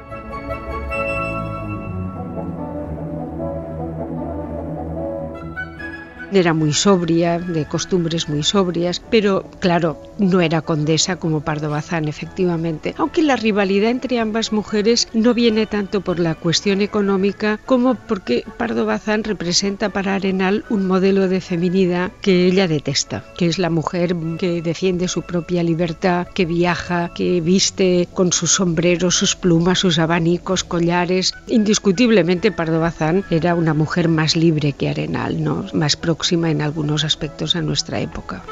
Era 6.31 6.53
muy 6.53 6.73
sobria, 6.73 7.39
de 7.39 7.65
costumbres 7.65 8.29
muy 8.29 8.43
sobrias, 8.43 9.01
pero 9.09 9.45
claro, 9.59 10.01
no 10.17 10.41
era 10.41 10.61
condesa 10.61 11.15
como 11.17 11.41
Pardo 11.41 11.69
Bazán, 11.69 12.07
efectivamente. 12.07 12.93
Aunque 12.97 13.21
la 13.21 13.35
rivalidad 13.35 13.91
entre 13.91 14.19
ambas 14.19 14.51
mujeres 14.51 15.07
no 15.13 15.33
viene 15.33 15.65
tanto 15.65 16.01
por 16.01 16.19
la 16.19 16.35
cuestión 16.35 16.81
económica 16.81 17.59
como 17.65 17.95
porque 17.95 18.43
Pardo 18.57 18.85
Bazán 18.85 19.23
representa 19.23 19.89
para 19.89 20.15
Arenal 20.15 20.65
un 20.69 20.87
modelo 20.87 21.27
de 21.27 21.41
feminidad 21.41 22.11
que 22.21 22.47
ella 22.47 22.67
detesta, 22.67 23.23
que 23.37 23.47
es 23.47 23.57
la 23.57 23.69
mujer 23.69 24.15
que 24.37 24.61
defiende 24.61 25.07
su 25.07 25.21
propia 25.21 25.63
libertad, 25.63 26.27
que 26.27 26.45
viaja, 26.45 27.11
que 27.13 27.41
viste 27.41 28.07
con 28.13 28.33
sus 28.33 28.51
sombreros, 28.51 29.15
sus 29.15 29.35
plumas, 29.35 29.79
sus 29.79 29.99
abanicos, 29.99 30.63
collares. 30.63 31.33
Indiscutiblemente 31.47 32.51
Pardo 32.51 32.79
Bazán 32.79 33.23
era 33.29 33.55
una 33.55 33.73
mujer 33.73 34.09
más 34.09 34.35
libre 34.35 34.73
que 34.73 34.89
Arenal, 34.89 35.43
¿no? 35.43 35.65
más 35.73 35.95
próxima 36.17 36.49
en 36.49 36.63
algunos 36.63 37.03
aspectos 37.03 37.55
a 37.55 37.61
nuestra 37.61 37.99
época. 37.99 38.43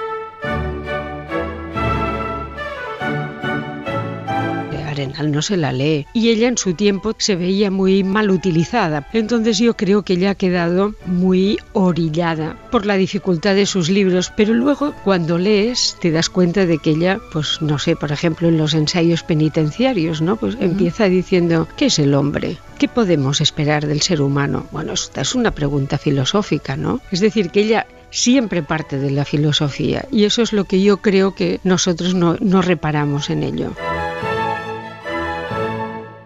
No 5.25 5.41
se 5.41 5.57
la 5.57 5.71
lee 5.71 6.05
y 6.13 6.29
ella 6.29 6.47
en 6.47 6.57
su 6.57 6.73
tiempo 6.73 7.13
se 7.17 7.35
veía 7.35 7.71
muy 7.71 8.03
mal 8.03 8.29
utilizada. 8.29 9.07
Entonces 9.13 9.57
yo 9.57 9.75
creo 9.75 10.03
que 10.03 10.13
ella 10.13 10.31
ha 10.31 10.35
quedado 10.35 10.93
muy 11.05 11.57
orillada 11.73 12.57
por 12.71 12.85
la 12.85 12.95
dificultad 12.95 13.55
de 13.55 13.65
sus 13.65 13.89
libros, 13.89 14.31
pero 14.35 14.53
luego 14.53 14.93
cuando 15.03 15.37
lees 15.37 15.97
te 16.01 16.11
das 16.11 16.29
cuenta 16.29 16.65
de 16.65 16.77
que 16.77 16.91
ella, 16.91 17.19
pues 17.31 17.61
no 17.61 17.79
sé, 17.79 17.95
por 17.95 18.11
ejemplo 18.11 18.47
en 18.47 18.57
los 18.57 18.73
ensayos 18.73 19.23
penitenciarios, 19.23 20.21
¿no? 20.21 20.35
Pues 20.35 20.57
empieza 20.59 21.05
diciendo, 21.05 21.67
¿qué 21.77 21.87
es 21.87 21.99
el 21.99 22.13
hombre? 22.13 22.57
¿Qué 22.77 22.87
podemos 22.87 23.41
esperar 23.41 23.87
del 23.87 24.01
ser 24.01 24.21
humano? 24.21 24.65
Bueno, 24.71 24.93
esta 24.93 25.21
es 25.21 25.35
una 25.35 25.51
pregunta 25.51 25.97
filosófica, 25.97 26.75
¿no? 26.75 26.99
Es 27.11 27.19
decir, 27.19 27.49
que 27.49 27.61
ella 27.61 27.87
siempre 28.09 28.63
parte 28.63 28.97
de 28.97 29.11
la 29.11 29.25
filosofía 29.25 30.05
y 30.11 30.23
eso 30.23 30.41
es 30.41 30.53
lo 30.53 30.63
que 30.63 30.81
yo 30.81 30.97
creo 30.97 31.35
que 31.35 31.59
nosotros 31.63 32.15
no, 32.15 32.37
no 32.39 32.61
reparamos 32.61 33.29
en 33.29 33.43
ello 33.43 33.73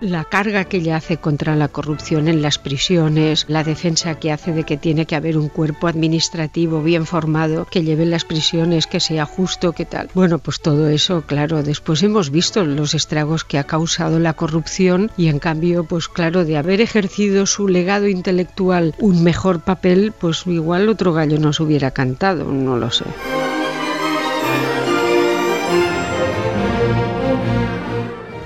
la 0.01 0.23
carga 0.23 0.65
que 0.65 0.77
ella 0.77 0.97
hace 0.97 1.17
contra 1.17 1.55
la 1.55 1.67
corrupción 1.67 2.27
en 2.27 2.41
las 2.41 2.57
prisiones, 2.57 3.45
la 3.47 3.63
defensa 3.63 4.15
que 4.15 4.31
hace 4.31 4.53
de 4.53 4.63
que 4.63 4.77
tiene 4.77 5.05
que 5.05 5.15
haber 5.15 5.37
un 5.37 5.49
cuerpo 5.49 5.87
administrativo 5.87 6.81
bien 6.81 7.05
formado 7.05 7.65
que 7.69 7.83
lleve 7.83 8.05
las 8.05 8.25
prisiones, 8.25 8.87
que 8.87 8.99
sea 8.99 9.25
justo, 9.25 9.73
que 9.73 9.85
tal. 9.85 10.09
Bueno, 10.13 10.39
pues 10.39 10.61
todo 10.61 10.89
eso, 10.89 11.23
claro, 11.25 11.63
después 11.63 12.03
hemos 12.03 12.29
visto 12.29 12.63
los 12.63 12.93
estragos 12.93 13.43
que 13.43 13.57
ha 13.57 13.65
causado 13.65 14.19
la 14.19 14.33
corrupción 14.33 15.11
y 15.17 15.27
en 15.27 15.39
cambio, 15.39 15.83
pues 15.83 16.07
claro, 16.07 16.45
de 16.45 16.57
haber 16.57 16.81
ejercido 16.81 17.45
su 17.45 17.67
legado 17.67 18.07
intelectual 18.07 18.95
un 18.99 19.23
mejor 19.23 19.61
papel, 19.61 20.13
pues 20.17 20.45
igual 20.47 20.89
otro 20.89 21.13
gallo 21.13 21.39
nos 21.39 21.59
hubiera 21.59 21.91
cantado, 21.91 22.45
no 22.45 22.77
lo 22.77 22.91
sé. 22.91 23.05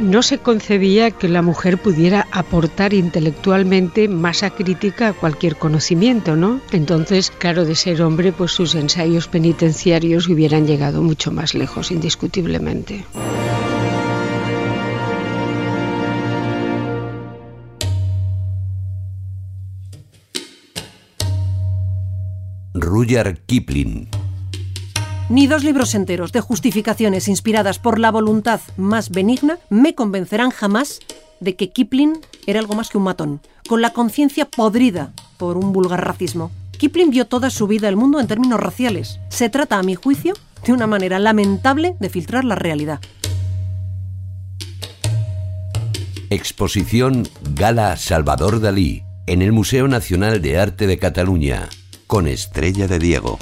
No 0.03 0.21
se 0.21 0.37
concebía 0.37 1.11
que 1.11 1.27
la 1.27 1.41
mujer 1.41 1.77
pudiera 1.77 2.27
aportar 2.31 2.93
intelectualmente 2.93 4.07
masa 4.07 4.51
crítica 4.51 5.09
a 5.09 5.13
cualquier 5.13 5.55
conocimiento, 5.55 6.35
¿no? 6.35 6.59
Entonces, 6.71 7.31
claro, 7.31 7.65
de 7.65 7.75
ser 7.75 8.01
hombre, 8.01 8.31
pues 8.31 8.51
sus 8.51 8.75
ensayos 8.75 9.27
penitenciarios 9.27 10.27
hubieran 10.27 10.67
llegado 10.67 11.01
mucho 11.01 11.31
más 11.31 11.53
lejos, 11.53 11.91
indiscutiblemente. 11.91 13.05
Rudyard 22.73 23.37
Kipling 23.45 24.09
ni 25.29 25.47
dos 25.47 25.63
libros 25.63 25.95
enteros 25.95 26.31
de 26.31 26.41
justificaciones 26.41 27.27
inspiradas 27.27 27.79
por 27.79 27.99
la 27.99 28.11
voluntad 28.11 28.61
más 28.77 29.09
benigna 29.09 29.59
me 29.69 29.95
convencerán 29.95 30.51
jamás 30.51 30.99
de 31.39 31.55
que 31.55 31.69
Kipling 31.69 32.19
era 32.45 32.59
algo 32.59 32.75
más 32.75 32.89
que 32.89 32.97
un 32.97 33.03
matón, 33.03 33.41
con 33.67 33.81
la 33.81 33.91
conciencia 33.91 34.45
podrida 34.45 35.11
por 35.37 35.57
un 35.57 35.73
vulgar 35.73 36.05
racismo. 36.05 36.51
Kipling 36.77 37.09
vio 37.09 37.27
toda 37.27 37.49
su 37.49 37.67
vida 37.67 37.89
el 37.89 37.95
mundo 37.95 38.19
en 38.19 38.27
términos 38.27 38.59
raciales. 38.59 39.19
Se 39.29 39.49
trata, 39.49 39.77
a 39.77 39.83
mi 39.83 39.95
juicio, 39.95 40.33
de 40.65 40.73
una 40.73 40.87
manera 40.87 41.19
lamentable 41.19 41.95
de 41.99 42.09
filtrar 42.09 42.45
la 42.45 42.55
realidad. 42.55 42.99
Exposición 46.29 47.27
Gala 47.53 47.95
Salvador 47.97 48.59
Dalí 48.59 49.03
en 49.27 49.41
el 49.41 49.51
Museo 49.51 49.87
Nacional 49.87 50.41
de 50.41 50.57
Arte 50.57 50.87
de 50.87 50.97
Cataluña, 50.97 51.69
con 52.07 52.27
Estrella 52.27 52.87
de 52.87 52.99
Diego. 52.99 53.37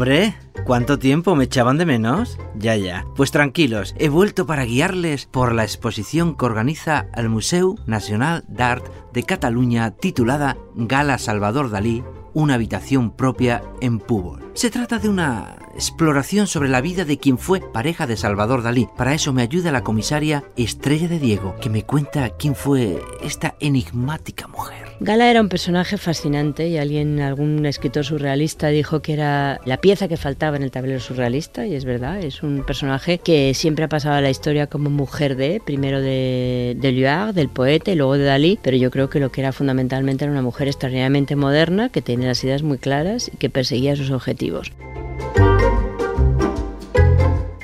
Hombre, 0.00 0.34
¿cuánto 0.64 0.98
tiempo 0.98 1.36
me 1.36 1.44
echaban 1.44 1.76
de 1.76 1.84
menos? 1.84 2.38
Ya, 2.54 2.74
ya. 2.74 3.04
Pues 3.16 3.32
tranquilos, 3.32 3.94
he 3.98 4.08
vuelto 4.08 4.46
para 4.46 4.64
guiarles 4.64 5.26
por 5.26 5.52
la 5.52 5.62
exposición 5.62 6.38
que 6.38 6.46
organiza 6.46 7.08
el 7.14 7.28
Museo 7.28 7.74
Nacional 7.84 8.42
d'Art 8.48 8.86
de 9.12 9.24
Cataluña 9.24 9.90
titulada 9.90 10.56
Gala 10.74 11.18
Salvador 11.18 11.68
Dalí, 11.68 12.02
una 12.32 12.54
habitación 12.54 13.14
propia 13.14 13.62
en 13.82 13.98
Púbol. 13.98 14.42
Se 14.54 14.70
trata 14.70 14.98
de 14.98 15.10
una 15.10 15.58
exploración 15.74 16.46
sobre 16.46 16.68
la 16.68 16.80
vida 16.80 17.04
de 17.04 17.18
quien 17.18 17.38
fue 17.38 17.60
pareja 17.60 18.06
de 18.06 18.16
Salvador 18.16 18.62
Dalí. 18.62 18.88
Para 18.96 19.14
eso 19.14 19.32
me 19.32 19.42
ayuda 19.42 19.72
la 19.72 19.82
comisaria 19.82 20.44
Estrella 20.56 21.08
de 21.08 21.18
Diego, 21.18 21.56
que 21.60 21.70
me 21.70 21.84
cuenta 21.84 22.30
quién 22.30 22.54
fue 22.54 23.00
esta 23.22 23.54
enigmática 23.60 24.46
mujer. 24.48 24.90
Gala 25.02 25.30
era 25.30 25.40
un 25.40 25.48
personaje 25.48 25.96
fascinante 25.96 26.68
y 26.68 26.76
alguien, 26.76 27.20
algún 27.20 27.64
escritor 27.64 28.04
surrealista 28.04 28.68
dijo 28.68 29.00
que 29.00 29.14
era 29.14 29.58
la 29.64 29.78
pieza 29.78 30.08
que 30.08 30.18
faltaba 30.18 30.58
en 30.58 30.62
el 30.62 30.70
tablero 30.70 31.00
surrealista 31.00 31.66
y 31.66 31.74
es 31.74 31.86
verdad, 31.86 32.20
es 32.22 32.42
un 32.42 32.64
personaje 32.66 33.16
que 33.16 33.54
siempre 33.54 33.86
ha 33.86 33.88
pasado 33.88 34.16
a 34.16 34.20
la 34.20 34.28
historia 34.28 34.66
como 34.66 34.90
mujer 34.90 35.36
de, 35.36 35.62
primero 35.64 36.02
de, 36.02 36.76
de 36.78 36.92
Luard, 36.92 37.34
del 37.34 37.48
poeta 37.48 37.90
y 37.90 37.94
luego 37.94 38.18
de 38.18 38.24
Dalí, 38.24 38.58
pero 38.62 38.76
yo 38.76 38.90
creo 38.90 39.08
que 39.08 39.20
lo 39.20 39.32
que 39.32 39.40
era 39.40 39.52
fundamentalmente 39.52 40.24
era 40.26 40.32
una 40.32 40.42
mujer 40.42 40.68
extraordinariamente 40.68 41.34
moderna 41.34 41.88
que 41.88 42.02
tenía 42.02 42.28
las 42.28 42.44
ideas 42.44 42.62
muy 42.62 42.76
claras 42.76 43.30
y 43.32 43.38
que 43.38 43.48
perseguía 43.48 43.96
sus 43.96 44.10
objetivos. 44.10 44.70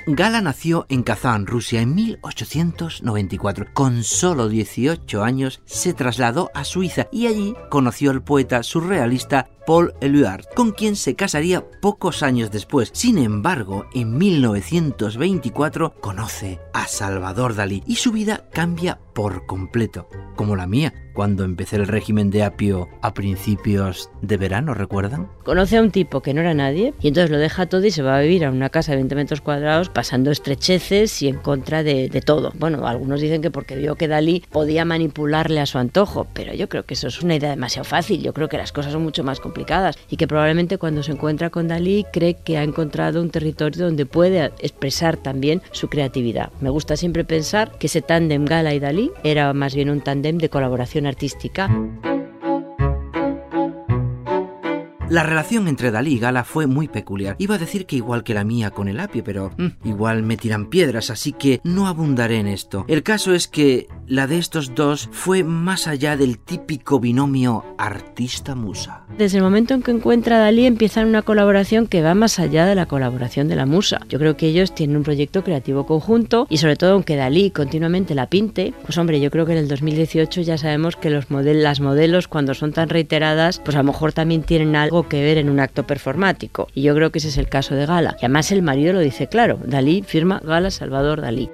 Gala 0.08 0.40
nació 0.40 0.86
en 0.88 1.02
Kazán, 1.02 1.46
Rusia, 1.46 1.80
en 1.80 1.96
1894. 1.96 3.66
Con 3.74 4.04
solo 4.04 4.48
18 4.48 5.24
años 5.24 5.60
se 5.64 5.94
trasladó 5.94 6.48
a 6.54 6.62
Suiza 6.62 7.08
y 7.10 7.26
allí 7.26 7.56
conoció 7.70 8.12
al 8.12 8.22
poeta 8.22 8.62
surrealista 8.62 9.48
Paul 9.66 9.92
Eluard, 10.00 10.44
con 10.54 10.70
quien 10.70 10.94
se 10.94 11.16
casaría 11.16 11.64
pocos 11.82 12.22
años 12.22 12.50
después. 12.50 12.90
Sin 12.94 13.18
embargo, 13.18 13.86
en 13.92 14.16
1924 14.16 15.94
conoce 16.00 16.60
a 16.72 16.86
Salvador 16.86 17.56
Dalí 17.56 17.82
y 17.86 17.96
su 17.96 18.12
vida 18.12 18.48
cambia 18.52 19.00
por 19.12 19.46
completo, 19.46 20.08
como 20.36 20.56
la 20.56 20.66
mía, 20.66 20.92
cuando 21.14 21.44
empecé 21.44 21.76
el 21.76 21.88
régimen 21.88 22.28
de 22.28 22.42
apio 22.42 22.90
a 23.00 23.14
principios 23.14 24.10
de 24.20 24.36
verano, 24.36 24.74
¿recuerdan? 24.74 25.30
Conoce 25.42 25.78
a 25.78 25.80
un 25.80 25.90
tipo 25.90 26.20
que 26.20 26.34
no 26.34 26.42
era 26.42 26.52
nadie 26.52 26.92
y 27.00 27.08
entonces 27.08 27.30
lo 27.30 27.38
deja 27.38 27.64
todo 27.66 27.84
y 27.86 27.90
se 27.90 28.02
va 28.02 28.18
a 28.18 28.20
vivir 28.20 28.44
a 28.44 28.50
una 28.50 28.68
casa 28.68 28.92
de 28.92 28.96
20 28.96 29.14
metros 29.14 29.40
cuadrados 29.40 29.88
pasando 29.88 30.30
estrecheces 30.30 31.22
y 31.22 31.28
en 31.28 31.38
contra 31.38 31.82
de, 31.82 32.10
de 32.10 32.20
todo. 32.20 32.52
Bueno, 32.58 32.86
algunos 32.86 33.22
dicen 33.22 33.40
que 33.40 33.50
porque 33.50 33.74
vio 33.74 33.96
que 33.96 34.06
Dalí 34.06 34.44
podía 34.50 34.84
manipularle 34.84 35.60
a 35.60 35.66
su 35.66 35.78
antojo, 35.78 36.26
pero 36.34 36.52
yo 36.52 36.68
creo 36.68 36.84
que 36.84 36.92
eso 36.92 37.08
es 37.08 37.22
una 37.22 37.36
idea 37.36 37.48
demasiado 37.48 37.84
fácil. 37.84 38.22
Yo 38.22 38.34
creo 38.34 38.50
que 38.50 38.58
las 38.58 38.72
cosas 38.72 38.92
son 38.92 39.02
mucho 39.02 39.24
más 39.24 39.40
complicadas 39.40 39.55
y 40.10 40.16
que 40.16 40.26
probablemente 40.26 40.78
cuando 40.78 41.02
se 41.02 41.12
encuentra 41.12 41.50
con 41.50 41.68
Dalí 41.68 42.04
cree 42.12 42.34
que 42.34 42.58
ha 42.58 42.62
encontrado 42.62 43.22
un 43.22 43.30
territorio 43.30 43.86
donde 43.86 44.06
puede 44.06 44.44
expresar 44.58 45.16
también 45.16 45.62
su 45.72 45.88
creatividad. 45.88 46.50
Me 46.60 46.70
gusta 46.70 46.96
siempre 46.96 47.24
pensar 47.24 47.72
que 47.78 47.86
ese 47.86 48.02
tándem 48.02 48.44
Gala 48.44 48.74
y 48.74 48.80
Dalí 48.80 49.10
era 49.24 49.52
más 49.52 49.74
bien 49.74 49.90
un 49.90 50.00
tándem 50.00 50.38
de 50.38 50.50
colaboración 50.50 51.06
artística. 51.06 51.70
La 55.08 55.22
relación 55.22 55.68
entre 55.68 55.92
Dalí 55.92 56.14
y 56.14 56.18
Gala 56.18 56.42
fue 56.42 56.66
muy 56.66 56.88
peculiar. 56.88 57.36
Iba 57.38 57.54
a 57.54 57.58
decir 57.58 57.86
que 57.86 57.94
igual 57.94 58.24
que 58.24 58.34
la 58.34 58.42
mía 58.42 58.72
con 58.72 58.88
el 58.88 58.98
apio, 58.98 59.22
pero 59.22 59.52
mm, 59.56 59.88
igual 59.88 60.24
me 60.24 60.36
tiran 60.36 60.66
piedras, 60.66 61.10
así 61.10 61.32
que 61.32 61.60
no 61.62 61.86
abundaré 61.86 62.38
en 62.38 62.48
esto. 62.48 62.84
El 62.88 63.04
caso 63.04 63.32
es 63.32 63.46
que 63.46 63.86
la 64.08 64.26
de 64.26 64.38
estos 64.38 64.74
dos 64.74 65.08
fue 65.12 65.44
más 65.44 65.86
allá 65.86 66.16
del 66.16 66.38
típico 66.38 67.00
binomio 67.00 67.64
artista-musa. 67.78 69.04
Desde 69.18 69.38
el 69.38 69.44
momento 69.44 69.74
en 69.74 69.82
que 69.82 69.90
encuentra 69.90 70.36
a 70.36 70.40
Dalí 70.40 70.66
empiezan 70.66 71.08
una 71.08 71.22
colaboración 71.22 71.86
que 71.86 72.02
va 72.02 72.14
más 72.14 72.38
allá 72.38 72.66
de 72.66 72.74
la 72.74 72.86
colaboración 72.86 73.48
de 73.48 73.56
la 73.56 73.66
musa. 73.66 74.00
Yo 74.08 74.18
creo 74.18 74.36
que 74.36 74.46
ellos 74.46 74.74
tienen 74.74 74.96
un 74.96 75.02
proyecto 75.02 75.42
creativo 75.42 75.86
conjunto 75.86 76.46
y 76.48 76.58
sobre 76.58 76.76
todo 76.76 76.92
aunque 76.92 77.16
Dalí 77.16 77.50
continuamente 77.50 78.14
la 78.14 78.28
pinte, 78.28 78.74
pues 78.82 78.96
hombre, 78.98 79.20
yo 79.20 79.30
creo 79.30 79.46
que 79.46 79.52
en 79.52 79.58
el 79.58 79.68
2018 79.68 80.42
ya 80.42 80.58
sabemos 80.58 80.96
que 80.96 81.10
los 81.10 81.26
las 81.30 81.80
modelos 81.80 82.28
cuando 82.28 82.54
son 82.54 82.72
tan 82.72 82.88
reiteradas, 82.88 83.60
pues 83.64 83.76
a 83.76 83.80
lo 83.80 83.92
mejor 83.92 84.12
también 84.12 84.42
tienen 84.42 84.76
algo 84.76 85.08
que 85.08 85.22
ver 85.22 85.38
en 85.38 85.50
un 85.50 85.60
acto 85.60 85.86
performático. 85.86 86.68
Y 86.74 86.82
yo 86.82 86.94
creo 86.94 87.10
que 87.10 87.18
ese 87.18 87.28
es 87.28 87.38
el 87.38 87.48
caso 87.48 87.74
de 87.74 87.86
Gala. 87.86 88.16
Y 88.20 88.24
además 88.24 88.52
el 88.52 88.62
marido 88.62 88.92
lo 88.92 89.00
dice 89.00 89.28
claro. 89.28 89.58
Dalí 89.64 90.02
firma 90.02 90.40
Gala 90.44 90.70
Salvador 90.70 91.20
Dalí. 91.20 91.50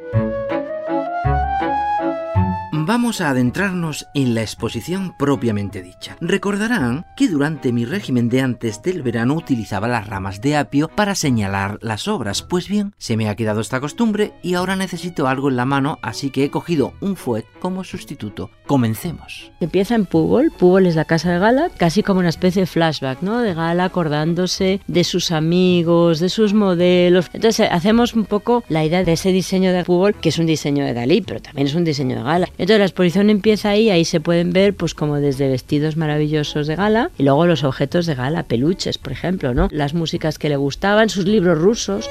Vamos 2.84 3.20
a 3.20 3.30
adentrarnos 3.30 4.08
en 4.12 4.34
la 4.34 4.42
exposición 4.42 5.14
propiamente 5.16 5.82
dicha. 5.82 6.16
Recordarán 6.20 7.06
que 7.16 7.28
durante 7.28 7.70
mi 7.70 7.84
régimen 7.84 8.28
de 8.28 8.40
antes 8.40 8.82
del 8.82 9.02
verano 9.02 9.34
utilizaba 9.34 9.86
las 9.86 10.08
ramas 10.08 10.40
de 10.40 10.56
apio 10.56 10.88
para 10.88 11.14
señalar 11.14 11.78
las 11.80 12.08
obras. 12.08 12.42
Pues 12.42 12.66
bien, 12.66 12.92
se 12.98 13.16
me 13.16 13.28
ha 13.28 13.36
quedado 13.36 13.60
esta 13.60 13.78
costumbre 13.78 14.32
y 14.42 14.54
ahora 14.54 14.74
necesito 14.74 15.28
algo 15.28 15.48
en 15.48 15.54
la 15.54 15.64
mano, 15.64 16.00
así 16.02 16.30
que 16.30 16.42
he 16.42 16.50
cogido 16.50 16.94
un 17.00 17.14
fuet 17.14 17.46
como 17.60 17.84
sustituto. 17.84 18.50
Comencemos. 18.66 19.52
Empieza 19.60 19.94
en 19.94 20.04
Púbol. 20.04 20.50
Púbol 20.50 20.86
es 20.86 20.96
la 20.96 21.04
casa 21.04 21.30
de 21.30 21.38
Gala, 21.38 21.70
casi 21.76 22.02
como 22.02 22.18
una 22.18 22.30
especie 22.30 22.62
de 22.62 22.66
flashback, 22.66 23.22
¿no? 23.22 23.38
De 23.38 23.54
Gala 23.54 23.84
acordándose 23.84 24.80
de 24.88 25.04
sus 25.04 25.30
amigos, 25.30 26.18
de 26.18 26.28
sus 26.28 26.52
modelos. 26.52 27.30
Entonces 27.32 27.68
hacemos 27.70 28.14
un 28.14 28.24
poco 28.24 28.64
la 28.68 28.84
idea 28.84 29.04
de 29.04 29.12
ese 29.12 29.30
diseño 29.30 29.72
de 29.72 29.84
Púbol, 29.84 30.14
que 30.14 30.30
es 30.30 30.38
un 30.38 30.46
diseño 30.46 30.84
de 30.84 30.94
Dalí, 30.94 31.20
pero 31.20 31.40
también 31.40 31.68
es 31.68 31.76
un 31.76 31.84
diseño 31.84 32.16
de 32.16 32.22
Gala. 32.24 32.48
Entonces 32.58 32.72
la 32.82 32.86
exposición 32.86 33.30
empieza 33.30 33.70
ahí, 33.70 33.90
ahí 33.90 34.04
se 34.04 34.20
pueden 34.20 34.52
ver 34.52 34.74
pues 34.74 34.92
como 34.92 35.16
desde 35.20 35.48
vestidos 35.48 35.96
maravillosos 35.96 36.66
de 36.66 36.74
gala 36.74 37.10
y 37.16 37.22
luego 37.22 37.46
los 37.46 37.62
objetos 37.62 38.06
de 38.06 38.16
gala, 38.16 38.42
peluches, 38.42 38.98
por 38.98 39.12
ejemplo, 39.12 39.54
¿no? 39.54 39.68
Las 39.70 39.94
músicas 39.94 40.36
que 40.36 40.48
le 40.48 40.56
gustaban, 40.56 41.08
sus 41.08 41.26
libros 41.26 41.58
rusos. 41.58 42.10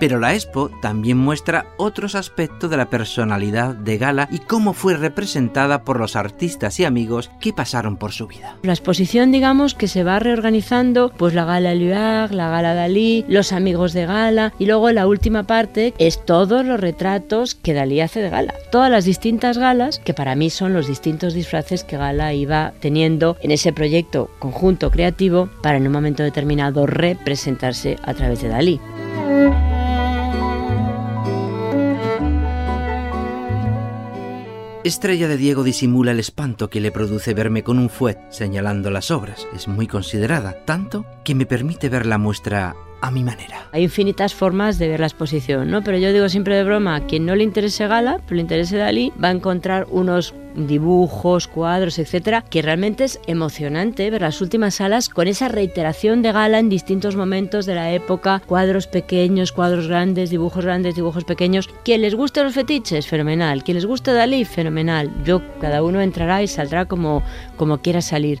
Pero 0.00 0.18
la 0.18 0.34
expo 0.34 0.70
también 0.82 1.16
muestra 1.16 1.66
otros 1.76 2.14
aspectos 2.14 2.70
de 2.70 2.76
la 2.76 2.90
personalidad 2.90 3.74
de 3.74 3.98
Gala 3.98 4.28
y 4.30 4.38
cómo 4.38 4.72
fue 4.72 4.96
representada 4.96 5.84
por 5.84 5.98
los 5.98 6.16
artistas 6.16 6.80
y 6.80 6.84
amigos 6.84 7.30
que 7.40 7.52
pasaron 7.52 7.96
por 7.96 8.12
su 8.12 8.26
vida. 8.26 8.56
La 8.62 8.72
exposición, 8.72 9.32
digamos, 9.32 9.74
que 9.74 9.88
se 9.88 10.04
va 10.04 10.18
reorganizando, 10.18 11.12
pues 11.16 11.34
la 11.34 11.44
Gala 11.44 11.74
Luag, 11.74 12.32
la 12.32 12.50
Gala 12.50 12.74
Dalí, 12.74 13.24
los 13.28 13.52
amigos 13.52 13.92
de 13.92 14.06
Gala 14.06 14.52
y 14.58 14.66
luego 14.66 14.90
la 14.90 15.06
última 15.06 15.44
parte 15.44 15.94
es 15.98 16.24
todos 16.24 16.64
los 16.64 16.80
retratos 16.80 17.54
que 17.54 17.74
Dalí 17.74 18.00
hace 18.00 18.20
de 18.20 18.30
Gala. 18.30 18.54
Todas 18.70 18.90
las 18.90 19.04
distintas 19.04 19.58
galas, 19.58 19.98
que 19.98 20.14
para 20.14 20.34
mí 20.34 20.50
son 20.50 20.72
los 20.72 20.88
distintos 20.88 21.34
disfraces 21.34 21.84
que 21.84 21.96
Gala 21.96 22.34
iba 22.34 22.72
teniendo 22.80 23.36
en 23.40 23.50
ese 23.50 23.72
proyecto 23.72 24.30
conjunto 24.38 24.90
creativo 24.90 25.48
para 25.62 25.78
en 25.78 25.86
un 25.86 25.92
momento 25.92 26.22
determinado 26.22 26.86
representarse 26.86 27.96
a 28.02 28.14
través 28.14 28.42
de 28.42 28.48
Dalí. 28.48 28.80
Estrella 34.84 35.28
de 35.28 35.38
Diego 35.38 35.62
disimula 35.62 36.10
el 36.10 36.20
espanto 36.20 36.68
que 36.68 36.78
le 36.78 36.92
produce 36.92 37.32
verme 37.32 37.62
con 37.62 37.78
un 37.78 37.88
fuet 37.88 38.18
señalando 38.28 38.90
las 38.90 39.10
obras. 39.10 39.48
Es 39.54 39.66
muy 39.66 39.86
considerada, 39.86 40.62
tanto 40.66 41.06
que 41.24 41.34
me 41.34 41.46
permite 41.46 41.88
ver 41.88 42.04
la 42.04 42.18
muestra 42.18 42.76
a 43.04 43.10
mi 43.10 43.22
manera. 43.22 43.68
Hay 43.72 43.82
infinitas 43.82 44.34
formas 44.34 44.78
de 44.78 44.88
ver 44.88 45.00
la 45.00 45.06
exposición, 45.06 45.70
¿no? 45.70 45.82
Pero 45.82 45.98
yo 45.98 46.10
digo 46.10 46.28
siempre 46.30 46.56
de 46.56 46.64
broma, 46.64 47.00
quien 47.00 47.26
no 47.26 47.36
le 47.36 47.44
interese 47.44 47.86
Gala, 47.86 48.18
pero 48.24 48.36
le 48.36 48.42
interese 48.42 48.78
Dalí, 48.78 49.12
va 49.22 49.28
a 49.28 49.32
encontrar 49.32 49.86
unos 49.90 50.34
dibujos, 50.56 51.46
cuadros, 51.46 51.98
etcétera, 51.98 52.42
que 52.42 52.62
realmente 52.62 53.04
es 53.04 53.20
emocionante 53.26 54.08
ver 54.08 54.22
las 54.22 54.40
últimas 54.40 54.76
salas 54.76 55.10
con 55.10 55.28
esa 55.28 55.48
reiteración 55.48 56.22
de 56.22 56.32
Gala 56.32 56.58
en 56.58 56.70
distintos 56.70 57.14
momentos 57.14 57.66
de 57.66 57.74
la 57.74 57.92
época, 57.92 58.40
cuadros 58.46 58.86
pequeños, 58.86 59.52
cuadros 59.52 59.88
grandes, 59.88 60.30
dibujos 60.30 60.64
grandes, 60.64 60.94
dibujos 60.94 61.24
pequeños. 61.24 61.68
Quien 61.84 62.00
les 62.00 62.14
guste 62.14 62.42
los 62.42 62.54
fetiches, 62.54 63.06
fenomenal. 63.06 63.64
Quien 63.64 63.74
les 63.74 63.84
guste 63.84 64.14
Dalí, 64.14 64.46
fenomenal. 64.46 65.10
Yo, 65.24 65.42
cada 65.60 65.82
uno 65.82 66.00
entrará 66.00 66.42
y 66.42 66.48
saldrá 66.48 66.86
como, 66.86 67.22
como 67.58 67.78
quiera 67.78 68.00
salir. 68.00 68.40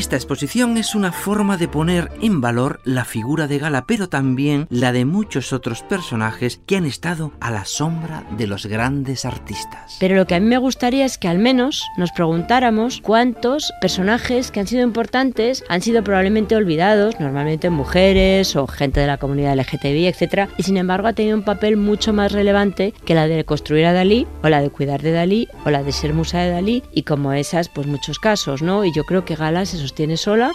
Esta 0.00 0.16
exposición 0.16 0.78
es 0.78 0.94
una 0.94 1.12
forma 1.12 1.58
de 1.58 1.68
poner 1.68 2.10
en 2.22 2.40
valor 2.40 2.80
la 2.84 3.04
figura 3.04 3.46
de 3.46 3.58
Gala, 3.58 3.84
pero 3.84 4.08
también 4.08 4.66
la 4.70 4.92
de 4.92 5.04
muchos 5.04 5.52
otros 5.52 5.82
personajes 5.82 6.58
que 6.64 6.78
han 6.78 6.86
estado 6.86 7.32
a 7.38 7.50
la 7.50 7.66
sombra 7.66 8.24
de 8.38 8.46
los 8.46 8.64
grandes 8.64 9.26
artistas. 9.26 9.98
Pero 10.00 10.16
lo 10.16 10.26
que 10.26 10.36
a 10.36 10.40
mí 10.40 10.46
me 10.46 10.56
gustaría 10.56 11.04
es 11.04 11.18
que 11.18 11.28
al 11.28 11.38
menos 11.38 11.84
nos 11.98 12.12
preguntáramos 12.12 13.02
cuántos 13.02 13.74
personajes 13.82 14.50
que 14.50 14.60
han 14.60 14.66
sido 14.66 14.84
importantes 14.84 15.64
han 15.68 15.82
sido 15.82 16.02
probablemente 16.02 16.56
olvidados, 16.56 17.20
normalmente 17.20 17.68
mujeres 17.68 18.56
o 18.56 18.66
gente 18.66 19.00
de 19.00 19.06
la 19.06 19.18
comunidad 19.18 19.54
LGTBI, 19.54 20.06
etc. 20.06 20.48
Y 20.56 20.62
sin 20.62 20.78
embargo 20.78 21.08
ha 21.08 21.12
tenido 21.12 21.36
un 21.36 21.44
papel 21.44 21.76
mucho 21.76 22.14
más 22.14 22.32
relevante 22.32 22.94
que 23.04 23.14
la 23.14 23.28
de 23.28 23.44
construir 23.44 23.84
a 23.84 23.92
Dalí, 23.92 24.26
o 24.42 24.48
la 24.48 24.62
de 24.62 24.70
cuidar 24.70 25.02
de 25.02 25.12
Dalí, 25.12 25.46
o 25.66 25.70
la 25.70 25.82
de 25.82 25.92
ser 25.92 26.14
musa 26.14 26.38
de 26.38 26.52
Dalí, 26.52 26.84
y 26.90 27.02
como 27.02 27.34
esas, 27.34 27.68
pues 27.68 27.86
muchos 27.86 28.18
casos, 28.18 28.62
¿no? 28.62 28.86
Y 28.86 28.94
yo 28.94 29.04
creo 29.04 29.26
que 29.26 29.36
Gala 29.36 29.66
se 29.66 29.89
sostiene 29.90 30.16
sola. 30.16 30.52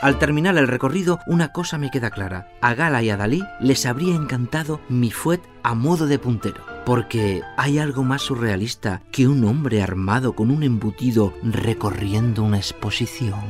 Al 0.00 0.18
terminar 0.18 0.56
el 0.56 0.66
recorrido, 0.66 1.18
una 1.26 1.52
cosa 1.52 1.76
me 1.76 1.90
queda 1.90 2.10
clara. 2.10 2.48
A 2.62 2.72
Gala 2.72 3.02
y 3.02 3.10
a 3.10 3.18
Dalí 3.18 3.42
les 3.60 3.84
habría 3.84 4.14
encantado 4.14 4.80
mi 4.88 5.10
fuet 5.10 5.42
a 5.62 5.74
modo 5.74 6.06
de 6.06 6.18
puntero, 6.18 6.64
porque 6.86 7.42
hay 7.58 7.78
algo 7.78 8.04
más 8.04 8.22
surrealista 8.22 9.02
que 9.12 9.28
un 9.28 9.44
hombre 9.44 9.82
armado 9.82 10.32
con 10.32 10.50
un 10.50 10.62
embutido 10.62 11.34
recorriendo 11.42 12.42
una 12.42 12.56
exposición. 12.56 13.44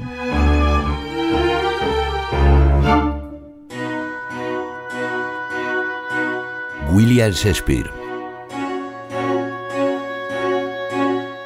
William 6.90 7.30
Shakespeare 7.30 7.97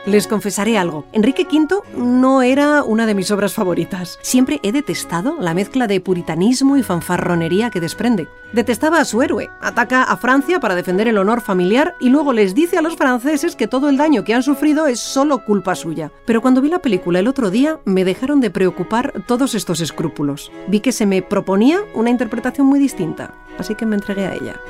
Les 0.04 0.26
confesaré 0.26 0.76
algo. 0.78 1.04
Enrique 1.12 1.46
V 1.48 1.76
no 1.96 2.42
era 2.42 2.82
una 2.82 3.06
de 3.06 3.14
mis 3.14 3.30
obras 3.30 3.54
favoritas. 3.54 4.18
Siempre 4.20 4.58
he 4.64 4.72
detestado 4.72 5.36
la 5.38 5.54
mezcla 5.54 5.86
de 5.86 6.00
puritanismo 6.00 6.76
y 6.76 6.82
fanfarronería 6.82 7.70
que 7.70 7.80
desprende. 7.80 8.26
Detestaba 8.52 8.98
a 8.98 9.04
su 9.04 9.22
héroe. 9.22 9.48
Ataca 9.60 10.02
a 10.02 10.16
Francia 10.16 10.58
para 10.58 10.74
defender 10.74 11.06
el 11.06 11.18
honor 11.18 11.40
familiar 11.40 11.94
y 12.00 12.08
luego 12.08 12.32
les 12.32 12.52
dice 12.52 12.78
a 12.78 12.82
los 12.82 12.96
franceses 12.96 13.54
que 13.54 13.68
todo 13.68 13.88
el 13.88 13.96
daño 13.96 14.24
que 14.24 14.34
han 14.34 14.42
sufrido 14.42 14.88
es 14.88 14.98
solo 14.98 15.44
culpa 15.44 15.76
suya. 15.76 16.10
Pero 16.26 16.42
cuando 16.42 16.60
vi 16.60 16.68
la 16.68 16.80
película 16.80 17.20
el 17.20 17.28
otro 17.28 17.50
día 17.50 17.78
me 17.84 18.04
dejaron 18.04 18.40
de 18.40 18.50
preocupar 18.50 19.12
todos 19.28 19.54
estos 19.54 19.80
escrúpulos. 19.80 20.50
Vi 20.66 20.80
que 20.80 20.90
se 20.90 21.06
me 21.06 21.22
proponía 21.22 21.78
una 21.94 22.10
interpretación 22.10 22.66
muy 22.66 22.80
distinta, 22.80 23.34
así 23.56 23.76
que 23.76 23.86
me 23.86 23.94
entregué 23.94 24.26
a 24.26 24.34
ella. 24.34 24.60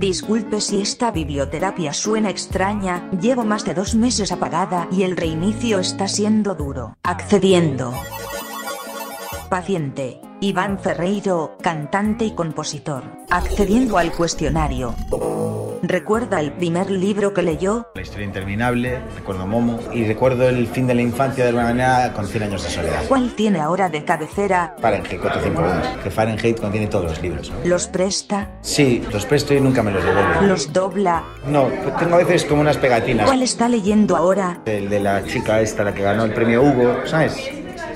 Disculpe 0.00 0.62
si 0.62 0.80
esta 0.80 1.10
biblioterapia 1.10 1.92
suena 1.92 2.30
extraña, 2.30 3.10
llevo 3.20 3.44
más 3.44 3.66
de 3.66 3.74
dos 3.74 3.94
meses 3.94 4.32
apagada 4.32 4.88
y 4.90 5.02
el 5.02 5.14
reinicio 5.14 5.78
está 5.78 6.08
siendo 6.08 6.54
duro. 6.54 6.96
Accediendo. 7.02 7.92
Paciente. 9.50 10.18
Iván 10.40 10.78
Ferreiro, 10.78 11.58
cantante 11.60 12.24
y 12.24 12.30
compositor. 12.30 13.04
Accediendo 13.28 13.98
al 13.98 14.10
cuestionario. 14.12 14.94
¿Recuerda 15.82 16.40
el 16.40 16.52
primer 16.52 16.90
libro 16.90 17.32
que 17.32 17.42
leyó? 17.42 17.88
La 17.94 18.02
historia 18.02 18.26
interminable, 18.26 19.00
recuerdo 19.16 19.46
Momo 19.46 19.80
y 19.94 20.04
recuerdo 20.04 20.48
el 20.48 20.66
fin 20.66 20.86
de 20.86 20.94
la 20.94 21.00
infancia 21.00 21.44
de 21.44 21.48
alguna 21.50 21.68
manera 21.68 22.12
con 22.12 22.26
100 22.26 22.42
años 22.42 22.62
de 22.64 22.70
soledad. 22.70 23.02
¿Cuál 23.08 23.34
tiene 23.34 23.60
ahora 23.60 23.88
de 23.88 24.04
cabecera? 24.04 24.74
Fahrenheit 24.80 25.20
451, 25.20 26.02
que 26.02 26.10
Fahrenheit 26.10 26.60
contiene 26.60 26.86
todos 26.86 27.06
los 27.06 27.22
libros. 27.22 27.52
¿Los 27.64 27.86
presta? 27.86 28.50
Sí, 28.60 29.02
los 29.10 29.24
presto 29.24 29.54
y 29.54 29.60
nunca 29.60 29.82
me 29.82 29.90
los 29.90 30.04
devuelve. 30.04 30.46
¿Los 30.46 30.72
dobla? 30.72 31.24
No, 31.46 31.68
tengo 31.98 32.16
a 32.16 32.18
veces 32.18 32.44
como 32.44 32.60
unas 32.60 32.76
pegatinas. 32.76 33.26
¿Cuál 33.26 33.42
está 33.42 33.68
leyendo 33.68 34.16
ahora? 34.16 34.60
El 34.66 34.90
de 34.90 35.00
la 35.00 35.24
chica 35.24 35.60
esta, 35.60 35.82
la 35.82 35.94
que 35.94 36.02
ganó 36.02 36.24
el 36.24 36.34
premio 36.34 36.62
Hugo, 36.62 37.06
¿sabes? 37.06 37.50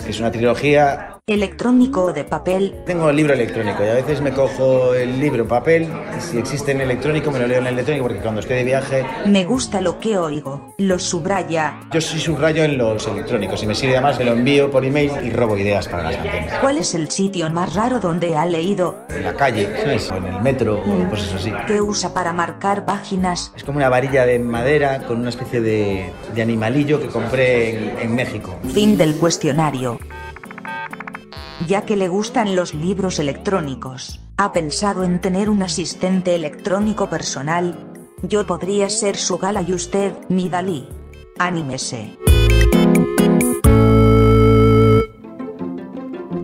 Es 0.06 0.20
una 0.20 0.30
trilogía 0.30 1.13
electrónico 1.26 2.04
o 2.04 2.12
de 2.12 2.22
papel. 2.24 2.74
Tengo 2.84 3.08
el 3.08 3.16
libro 3.16 3.32
electrónico 3.32 3.82
y 3.82 3.88
a 3.88 3.94
veces 3.94 4.20
me 4.20 4.30
cojo 4.30 4.92
el 4.92 5.18
libro 5.18 5.48
papel 5.48 5.88
si 6.18 6.36
existe 6.36 6.72
en 6.72 6.82
electrónico 6.82 7.30
me 7.30 7.38
lo 7.38 7.46
leo 7.46 7.60
en 7.60 7.66
electrónico 7.66 8.08
porque 8.08 8.20
cuando 8.20 8.42
estoy 8.42 8.56
de 8.56 8.64
viaje... 8.64 9.06
Me 9.24 9.46
gusta 9.46 9.80
lo 9.80 9.98
que 9.98 10.18
oigo, 10.18 10.74
lo 10.76 10.98
subraya. 10.98 11.80
Yo 11.92 12.02
sí 12.02 12.18
subrayo 12.18 12.64
en 12.64 12.76
los 12.76 13.08
electrónicos 13.08 13.62
y 13.62 13.66
me 13.66 13.74
sirve 13.74 13.94
además, 13.94 14.18
me 14.18 14.26
lo 14.26 14.32
envío 14.32 14.70
por 14.70 14.84
email 14.84 15.12
y 15.22 15.30
robo 15.30 15.56
ideas 15.56 15.88
para 15.88 16.02
las 16.02 16.16
canciones. 16.16 16.52
¿Cuál 16.60 16.76
es 16.76 16.94
el 16.94 17.10
sitio 17.10 17.48
más 17.48 17.74
raro 17.74 18.00
donde 18.00 18.36
ha 18.36 18.44
leído? 18.44 19.06
En 19.08 19.24
la 19.24 19.32
calle, 19.32 19.66
¿sabes? 19.80 20.10
O 20.10 20.16
en 20.16 20.26
el 20.26 20.42
metro, 20.42 20.78
o 20.78 21.08
cosas 21.08 21.32
así. 21.36 21.50
¿Qué 21.66 21.80
usa 21.80 22.12
para 22.12 22.34
marcar 22.34 22.84
páginas? 22.84 23.50
Es 23.56 23.64
como 23.64 23.78
una 23.78 23.88
varilla 23.88 24.26
de 24.26 24.38
madera 24.40 25.06
con 25.06 25.20
una 25.20 25.30
especie 25.30 25.62
de, 25.62 26.12
de 26.34 26.42
animalillo 26.42 27.00
que 27.00 27.06
compré 27.06 27.78
en, 27.78 27.98
en 27.98 28.14
México. 28.14 28.54
Fin 28.74 28.98
del 28.98 29.16
cuestionario. 29.16 29.98
Ya 31.68 31.86
que 31.86 31.96
le 31.96 32.08
gustan 32.08 32.56
los 32.56 32.74
libros 32.74 33.18
electrónicos, 33.18 34.20
¿ha 34.36 34.52
pensado 34.52 35.04
en 35.04 35.20
tener 35.20 35.48
un 35.48 35.62
asistente 35.62 36.34
electrónico 36.34 37.08
personal? 37.08 37.92
Yo 38.22 38.46
podría 38.46 38.90
ser 38.90 39.16
su 39.16 39.38
gala 39.38 39.62
y 39.62 39.72
usted, 39.72 40.12
mi 40.28 40.48
Dalí. 40.48 40.86
Anímese. 41.38 42.18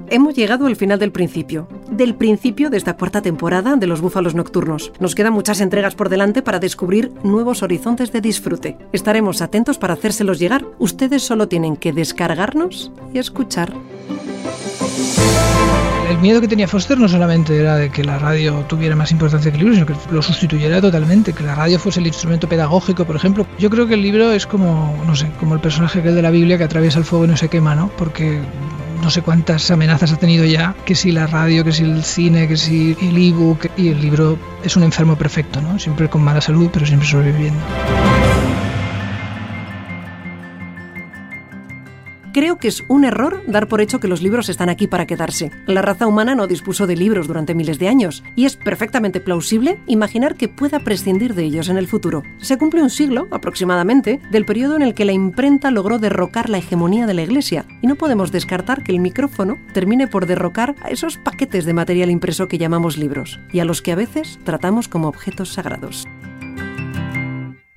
Hemos 0.08 0.34
llegado 0.34 0.66
al 0.66 0.76
final 0.76 0.98
del 0.98 1.12
principio. 1.12 1.68
Del 1.90 2.14
principio 2.14 2.70
de 2.70 2.76
esta 2.76 2.96
cuarta 2.96 3.20
temporada 3.20 3.76
de 3.76 3.86
Los 3.86 4.00
Búfalos 4.00 4.34
Nocturnos. 4.34 4.92
Nos 5.00 5.14
quedan 5.14 5.32
muchas 5.32 5.60
entregas 5.60 5.94
por 5.94 6.08
delante 6.08 6.40
para 6.40 6.60
descubrir 6.60 7.12
nuevos 7.24 7.62
horizontes 7.62 8.10
de 8.12 8.20
disfrute. 8.20 8.78
Estaremos 8.92 9.42
atentos 9.42 9.76
para 9.76 9.94
hacérselos 9.94 10.38
llegar. 10.38 10.64
Ustedes 10.78 11.22
solo 11.22 11.48
tienen 11.48 11.76
que 11.76 11.92
descargarnos 11.92 12.92
y 13.12 13.18
escuchar. 13.18 13.72
El 16.10 16.18
miedo 16.18 16.40
que 16.40 16.48
tenía 16.48 16.66
Foster 16.66 16.98
no 16.98 17.08
solamente 17.08 17.56
era 17.56 17.76
de 17.76 17.88
que 17.88 18.02
la 18.02 18.18
radio 18.18 18.64
tuviera 18.66 18.96
más 18.96 19.12
importancia 19.12 19.52
que 19.52 19.56
el 19.56 19.62
libro, 19.62 19.74
sino 19.74 19.86
que 19.86 19.94
lo 20.12 20.20
sustituyera 20.20 20.80
totalmente, 20.80 21.32
que 21.32 21.44
la 21.44 21.54
radio 21.54 21.78
fuese 21.78 22.00
el 22.00 22.08
instrumento 22.08 22.48
pedagógico, 22.48 23.04
por 23.04 23.14
ejemplo. 23.14 23.46
Yo 23.60 23.70
creo 23.70 23.86
que 23.86 23.94
el 23.94 24.02
libro 24.02 24.32
es 24.32 24.44
como, 24.44 25.00
no 25.06 25.14
sé, 25.14 25.30
como 25.38 25.54
el 25.54 25.60
personaje 25.60 26.02
que 26.02 26.10
de 26.10 26.20
la 26.20 26.32
Biblia 26.32 26.58
que 26.58 26.64
atraviesa 26.64 26.98
el 26.98 27.04
fuego 27.04 27.26
y 27.26 27.28
no 27.28 27.36
se 27.36 27.48
quema, 27.48 27.76
¿no? 27.76 27.92
Porque 27.96 28.40
no 29.00 29.08
sé 29.08 29.22
cuántas 29.22 29.70
amenazas 29.70 30.12
ha 30.12 30.16
tenido 30.16 30.44
ya, 30.44 30.74
que 30.84 30.96
si 30.96 31.12
la 31.12 31.28
radio, 31.28 31.62
que 31.62 31.70
si 31.70 31.84
el 31.84 32.02
cine, 32.02 32.48
que 32.48 32.56
si 32.56 32.96
el 33.00 33.16
ebook, 33.16 33.68
y 33.76 33.90
el 33.90 34.00
libro 34.00 34.36
es 34.64 34.76
un 34.76 34.82
enfermo 34.82 35.14
perfecto, 35.14 35.60
¿no? 35.60 35.78
Siempre 35.78 36.10
con 36.10 36.22
mala 36.22 36.40
salud, 36.40 36.70
pero 36.72 36.86
siempre 36.86 37.08
sobreviviendo. 37.08 37.60
Creo 42.32 42.58
que 42.58 42.68
es 42.68 42.84
un 42.86 43.04
error 43.04 43.42
dar 43.48 43.66
por 43.66 43.80
hecho 43.80 43.98
que 43.98 44.06
los 44.06 44.22
libros 44.22 44.48
están 44.48 44.68
aquí 44.68 44.86
para 44.86 45.06
quedarse. 45.06 45.50
La 45.66 45.82
raza 45.82 46.06
humana 46.06 46.36
no 46.36 46.46
dispuso 46.46 46.86
de 46.86 46.94
libros 46.94 47.26
durante 47.26 47.56
miles 47.56 47.80
de 47.80 47.88
años 47.88 48.22
y 48.36 48.44
es 48.44 48.56
perfectamente 48.56 49.20
plausible 49.20 49.80
imaginar 49.86 50.36
que 50.36 50.48
pueda 50.48 50.78
prescindir 50.78 51.34
de 51.34 51.42
ellos 51.42 51.68
en 51.68 51.76
el 51.76 51.88
futuro. 51.88 52.22
Se 52.38 52.56
cumple 52.56 52.82
un 52.82 52.90
siglo, 52.90 53.26
aproximadamente, 53.32 54.20
del 54.30 54.44
periodo 54.44 54.76
en 54.76 54.82
el 54.82 54.94
que 54.94 55.04
la 55.04 55.12
imprenta 55.12 55.72
logró 55.72 55.98
derrocar 55.98 56.48
la 56.50 56.58
hegemonía 56.58 57.06
de 57.06 57.14
la 57.14 57.22
Iglesia 57.22 57.66
y 57.82 57.88
no 57.88 57.96
podemos 57.96 58.30
descartar 58.30 58.84
que 58.84 58.92
el 58.92 59.00
micrófono 59.00 59.58
termine 59.72 60.06
por 60.06 60.26
derrocar 60.26 60.76
a 60.82 60.90
esos 60.90 61.16
paquetes 61.16 61.64
de 61.64 61.74
material 61.74 62.10
impreso 62.10 62.46
que 62.46 62.58
llamamos 62.58 62.96
libros 62.96 63.40
y 63.52 63.58
a 63.58 63.64
los 63.64 63.82
que 63.82 63.90
a 63.90 63.96
veces 63.96 64.38
tratamos 64.44 64.86
como 64.86 65.08
objetos 65.08 65.52
sagrados. 65.52 66.06